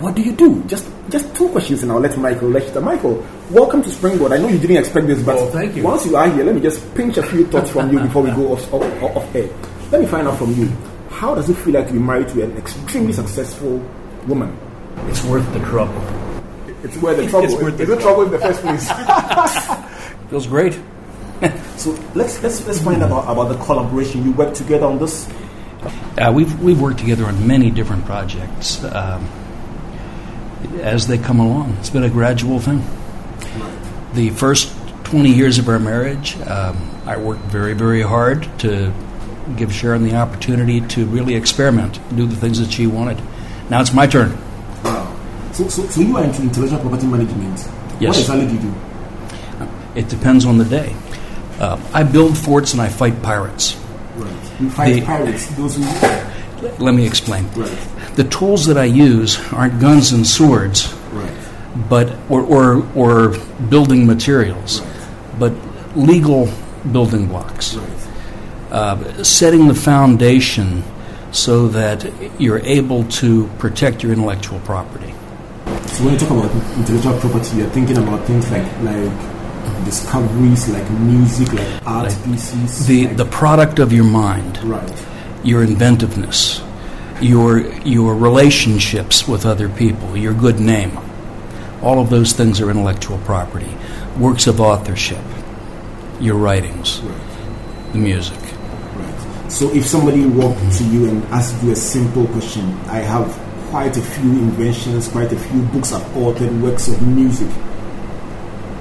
what 0.00 0.16
do 0.16 0.22
you 0.22 0.32
do? 0.32 0.64
Just 0.64 0.90
just 1.10 1.32
two 1.32 1.48
questions, 1.50 1.84
and 1.84 1.92
I'll 1.92 2.00
let 2.00 2.18
Michael 2.18 2.48
lecture. 2.48 2.80
Michael, 2.80 3.24
welcome 3.50 3.84
to 3.84 3.88
Springboard. 3.88 4.32
I 4.32 4.38
know 4.38 4.48
you 4.48 4.58
didn't 4.58 4.78
expect 4.78 5.06
this, 5.06 5.22
but 5.22 5.36
oh, 5.36 5.48
thank 5.50 5.76
you. 5.76 5.84
once 5.84 6.04
you 6.06 6.16
are 6.16 6.28
here, 6.28 6.42
let 6.42 6.56
me 6.56 6.60
just 6.60 6.92
pinch 6.96 7.18
a 7.18 7.22
few 7.22 7.46
thoughts 7.46 7.70
from 7.70 7.92
you 7.92 8.00
before 8.08 8.24
we 8.24 8.30
go 8.32 8.52
off, 8.52 8.74
off, 8.74 9.02
off 9.16 9.34
air. 9.36 9.48
Let 9.92 10.00
me 10.00 10.08
find 10.08 10.26
out 10.26 10.38
from 10.38 10.52
you. 10.54 10.66
How 11.08 11.36
does 11.36 11.48
it 11.48 11.54
feel 11.54 11.74
like 11.74 11.86
to 11.86 11.92
be 11.92 12.00
married 12.00 12.30
to 12.30 12.42
an 12.42 12.56
extremely 12.56 13.12
successful 13.12 13.78
woman? 14.26 14.58
It's 15.06 15.22
worth 15.22 15.46
the 15.52 15.60
trouble. 15.60 15.94
It's 16.82 16.96
worth 16.96 17.18
the 17.18 17.28
trouble. 17.30 17.46
It's 17.46 17.62
worth 17.62 17.78
the 17.78 17.92
Is 17.92 18.02
trouble 18.02 18.22
in 18.22 18.30
the 18.32 18.38
first 18.40 18.60
place? 18.62 20.30
Feels 20.30 20.46
great. 20.48 20.80
so 21.76 21.90
let's 22.14 22.42
let's 22.42 22.66
let's 22.66 22.80
find 22.82 23.02
out 23.02 23.10
about, 23.10 23.30
about 23.30 23.48
the 23.48 23.64
collaboration. 23.64 24.24
You 24.24 24.32
work 24.32 24.54
together 24.54 24.86
on 24.86 24.98
this. 24.98 25.28
Uh, 26.18 26.30
we've 26.34 26.60
we've 26.60 26.80
worked 26.80 26.98
together 26.98 27.24
on 27.26 27.46
many 27.46 27.70
different 27.70 28.04
projects. 28.04 28.82
Um, 28.84 29.28
as 30.80 31.06
they 31.06 31.18
come 31.18 31.40
along. 31.40 31.76
It's 31.78 31.90
been 31.90 32.04
a 32.04 32.10
gradual 32.10 32.58
thing. 32.58 32.82
The 34.14 34.30
first 34.30 34.74
20 35.04 35.30
years 35.30 35.58
of 35.58 35.68
our 35.68 35.78
marriage, 35.78 36.38
um, 36.42 36.76
I 37.06 37.16
worked 37.16 37.42
very, 37.42 37.74
very 37.74 38.02
hard 38.02 38.48
to 38.60 38.92
give 39.56 39.72
Sharon 39.72 40.04
the 40.04 40.14
opportunity 40.14 40.80
to 40.80 41.06
really 41.06 41.34
experiment, 41.34 41.98
do 42.16 42.26
the 42.26 42.36
things 42.36 42.60
that 42.60 42.72
she 42.72 42.86
wanted. 42.86 43.20
Now 43.68 43.80
it's 43.80 43.92
my 43.92 44.06
turn. 44.06 44.36
Wow. 44.84 45.16
So, 45.52 45.68
so, 45.68 45.86
so 45.86 46.00
you 46.00 46.16
are 46.16 46.24
into 46.24 46.42
intellectual 46.42 46.80
property 46.80 47.06
management. 47.06 47.58
Yes. 48.00 48.08
What 48.08 48.18
exactly 48.18 48.46
do 48.46 48.54
you 48.54 48.60
do? 48.60 48.74
It 49.96 50.08
depends 50.08 50.44
on 50.44 50.58
the 50.58 50.64
day. 50.64 50.94
Uh, 51.60 51.80
I 51.92 52.02
build 52.02 52.36
forts 52.36 52.72
and 52.72 52.80
I 52.80 52.88
fight 52.88 53.22
pirates. 53.22 53.76
Right. 54.16 54.60
You 54.60 54.70
fight 54.70 54.94
the, 54.94 55.02
pirates. 55.02 55.46
Those 55.56 55.76
who. 55.76 55.84
Let 56.78 56.94
me 56.94 57.06
explain. 57.06 57.48
Right 57.52 57.70
the 58.20 58.24
tools 58.24 58.66
that 58.66 58.76
I 58.76 58.84
use 58.84 59.38
aren't 59.52 59.80
guns 59.80 60.12
and 60.12 60.26
swords, 60.26 60.92
right. 61.12 61.32
but 61.88 62.12
or, 62.28 62.42
or, 62.42 62.86
or 62.94 63.38
building 63.68 64.06
materials, 64.06 64.80
right. 64.80 65.38
but 65.38 65.52
legal 65.96 66.52
building 66.92 67.26
blocks. 67.26 67.74
Right. 67.74 68.08
Uh, 68.70 69.24
setting 69.24 69.68
the 69.68 69.74
foundation 69.74 70.84
so 71.32 71.68
that 71.68 72.12
you're 72.40 72.60
able 72.60 73.04
to 73.04 73.48
protect 73.58 74.02
your 74.02 74.12
intellectual 74.12 74.60
property. 74.60 75.14
So 75.86 76.04
when 76.04 76.12
you 76.14 76.18
talk 76.18 76.30
about 76.30 76.54
intellectual 76.76 77.18
property, 77.20 77.56
you're 77.56 77.70
thinking 77.70 77.98
about 77.98 78.26
things 78.26 78.50
like 78.50 78.66
like 78.82 79.10
discoveries, 79.84 80.68
like 80.68 80.88
music, 80.90 81.52
like 81.52 81.86
art 81.86 82.08
like 82.08 82.24
pieces, 82.24 82.86
the 82.86 83.06
like 83.06 83.16
the 83.16 83.24
product 83.26 83.78
of 83.78 83.92
your 83.92 84.04
mind, 84.04 84.62
right? 84.64 85.06
Your 85.42 85.62
inventiveness 85.62 86.60
your 87.20 87.60
your 87.82 88.14
relationships 88.14 89.28
with 89.28 89.44
other 89.44 89.68
people, 89.68 90.16
your 90.16 90.34
good 90.34 90.58
name. 90.58 90.98
All 91.82 92.00
of 92.00 92.10
those 92.10 92.32
things 92.32 92.60
are 92.60 92.70
intellectual 92.70 93.18
property. 93.18 93.74
Works 94.18 94.46
of 94.46 94.60
authorship, 94.60 95.24
your 96.20 96.36
writings, 96.36 97.00
right. 97.00 97.92
the 97.92 97.98
music. 97.98 98.38
Right. 98.38 99.50
So 99.50 99.72
if 99.72 99.86
somebody 99.86 100.26
walked 100.26 100.60
to 100.78 100.84
you 100.84 101.08
and 101.08 101.24
asked 101.26 101.62
you 101.62 101.72
a 101.72 101.76
simple 101.76 102.26
question, 102.28 102.64
I 102.86 102.98
have 102.98 103.30
quite 103.70 103.96
a 103.96 104.02
few 104.02 104.30
inventions, 104.30 105.08
quite 105.08 105.32
a 105.32 105.38
few 105.38 105.62
books 105.62 105.92
I've 105.92 106.02
authored, 106.12 106.60
works 106.60 106.88
of 106.88 107.00
music. 107.06 107.48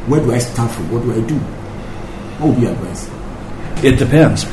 Where 0.09 0.19
do 0.19 0.33
I 0.33 0.39
start 0.39 0.71
from? 0.71 0.91
What 0.91 1.03
do 1.03 1.13
I 1.13 1.21
do? 1.25 1.35
What 2.39 2.49
would 2.49 2.59
be 2.59 2.65
advice? 2.65 3.09
It 3.83 3.97
depends. 3.97 4.45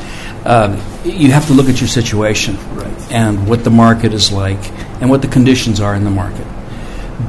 Um, 0.45 0.73
you 1.03 1.31
have 1.31 1.47
to 1.47 1.53
look 1.53 1.67
at 1.67 1.81
your 1.81 1.87
situation 1.87 2.55
right. 2.75 3.11
and 3.11 3.47
what 3.47 3.63
the 3.63 3.69
market 3.69 4.13
is 4.13 4.31
like 4.31 4.71
and 5.01 5.09
what 5.09 5.21
the 5.21 5.27
conditions 5.27 5.81
are 5.81 5.95
in 5.95 6.03
the 6.03 6.11
market. 6.11 6.45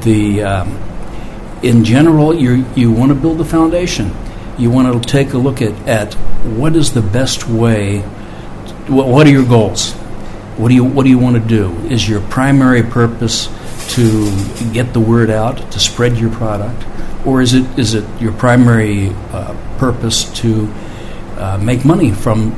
The 0.03 0.43
um, 0.43 0.77
in 1.63 1.83
general, 1.83 2.33
you 2.33 2.65
you 2.75 2.91
want 2.91 3.09
to 3.09 3.15
build 3.15 3.41
a 3.41 3.45
foundation. 3.45 4.15
You 4.57 4.69
want 4.69 5.01
to 5.01 5.09
take 5.09 5.33
a 5.33 5.37
look 5.37 5.61
at, 5.61 5.73
at 5.87 6.13
what 6.45 6.75
is 6.75 6.93
the 6.93 7.01
best 7.01 7.47
way. 7.47 8.01
What, 8.87 9.07
what 9.07 9.27
are 9.27 9.31
your 9.31 9.45
goals? 9.45 9.93
What 10.57 10.69
do 10.69 10.75
you 10.75 10.83
what 10.83 11.03
do 11.03 11.09
you 11.09 11.19
want 11.19 11.35
to 11.35 11.41
do? 11.41 11.71
Is 11.87 12.07
your 12.07 12.21
primary 12.21 12.83
purpose 12.83 13.47
to 13.95 14.29
get 14.71 14.93
the 14.93 14.99
word 14.99 15.29
out 15.29 15.71
to 15.71 15.79
spread 15.79 16.17
your 16.17 16.29
product, 16.31 16.85
or 17.25 17.41
is 17.41 17.53
it 17.53 17.65
is 17.77 17.93
it 17.93 18.05
your 18.21 18.33
primary 18.33 19.09
uh, 19.31 19.55
purpose 19.77 20.25
to 20.39 20.71
uh, 21.37 21.57
make 21.57 21.85
money 21.85 22.11
from 22.11 22.55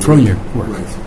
from 0.00 0.20
your 0.20 0.36
work. 0.54 0.68
Right. 0.68 1.06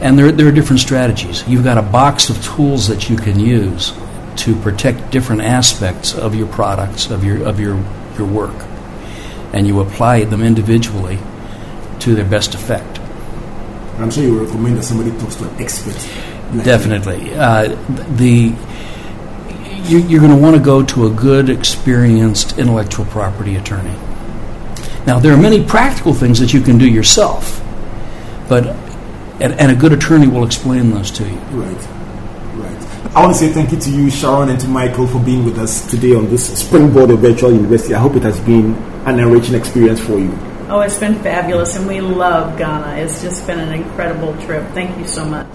And 0.00 0.16
there, 0.16 0.30
there 0.30 0.46
are 0.46 0.52
different 0.52 0.80
strategies. 0.80 1.46
You've 1.48 1.64
got 1.64 1.76
a 1.76 1.82
box 1.82 2.30
of 2.30 2.42
tools 2.44 2.86
that 2.86 3.10
you 3.10 3.16
can 3.16 3.40
use 3.40 3.92
to 4.36 4.54
protect 4.60 5.10
different 5.10 5.42
aspects 5.42 6.14
of 6.14 6.36
your 6.36 6.46
products, 6.46 7.10
of 7.10 7.24
your, 7.24 7.44
of 7.44 7.58
your, 7.58 7.74
your 8.16 8.26
work. 8.28 8.54
And 9.52 9.66
you 9.66 9.80
apply 9.80 10.24
them 10.24 10.42
individually 10.42 11.18
to 12.00 12.14
their 12.14 12.24
best 12.24 12.54
effect. 12.54 13.00
I'm 13.98 14.10
sure 14.12 14.22
you 14.22 14.44
recommend 14.44 14.76
that 14.78 14.84
somebody 14.84 15.10
talks 15.18 15.34
to 15.36 15.48
an 15.48 15.60
expert. 15.60 15.96
Like 16.54 16.64
Definitely. 16.64 17.34
Uh, 17.34 17.74
the 18.16 18.54
you, 19.88 20.16
are 20.16 20.20
going 20.20 20.30
to 20.30 20.36
want 20.36 20.56
to 20.56 20.62
go 20.62 20.82
to 20.84 21.06
a 21.06 21.10
good, 21.10 21.48
experienced 21.48 22.58
intellectual 22.58 23.04
property 23.06 23.56
attorney. 23.56 23.96
Now, 25.06 25.18
there 25.18 25.32
are 25.32 25.40
many 25.40 25.64
practical 25.64 26.12
things 26.12 26.38
that 26.40 26.52
you 26.52 26.60
can 26.60 26.78
do 26.78 26.88
yourself. 26.88 27.62
But 28.48 28.66
and, 29.40 29.52
and, 29.54 29.70
a 29.70 29.74
good 29.74 29.92
attorney 29.92 30.26
will 30.26 30.44
explain 30.44 30.90
those 30.90 31.10
to 31.12 31.24
you. 31.24 31.36
Right, 31.52 31.88
right. 32.56 33.16
I 33.16 33.20
want 33.20 33.32
to 33.34 33.38
say 33.38 33.48
thank 33.52 33.72
you 33.72 33.78
to 33.78 33.90
you, 33.90 34.10
Sharon, 34.10 34.48
and 34.48 34.60
to 34.60 34.68
Michael 34.68 35.06
for 35.06 35.20
being 35.20 35.44
with 35.44 35.58
us 35.58 35.88
today 35.88 36.14
on 36.14 36.28
this 36.28 36.58
Springboard 36.58 37.10
of 37.10 37.20
Virtual 37.20 37.52
University. 37.52 37.94
I 37.94 38.00
hope 38.00 38.16
it 38.16 38.22
has 38.22 38.40
been 38.40 38.74
an 39.06 39.20
enriching 39.20 39.54
experience 39.54 40.00
for 40.00 40.18
you. 40.18 40.36
Oh, 40.68 40.80
it's 40.80 40.98
been 40.98 41.14
fabulous, 41.22 41.76
and 41.76 41.86
we 41.86 42.00
love 42.00 42.58
Ghana. 42.58 43.02
It's 43.02 43.22
just 43.22 43.46
been 43.46 43.60
an 43.60 43.72
incredible 43.72 44.36
trip. 44.42 44.66
Thank 44.72 44.98
you 44.98 45.06
so 45.06 45.24
much. 45.24 45.46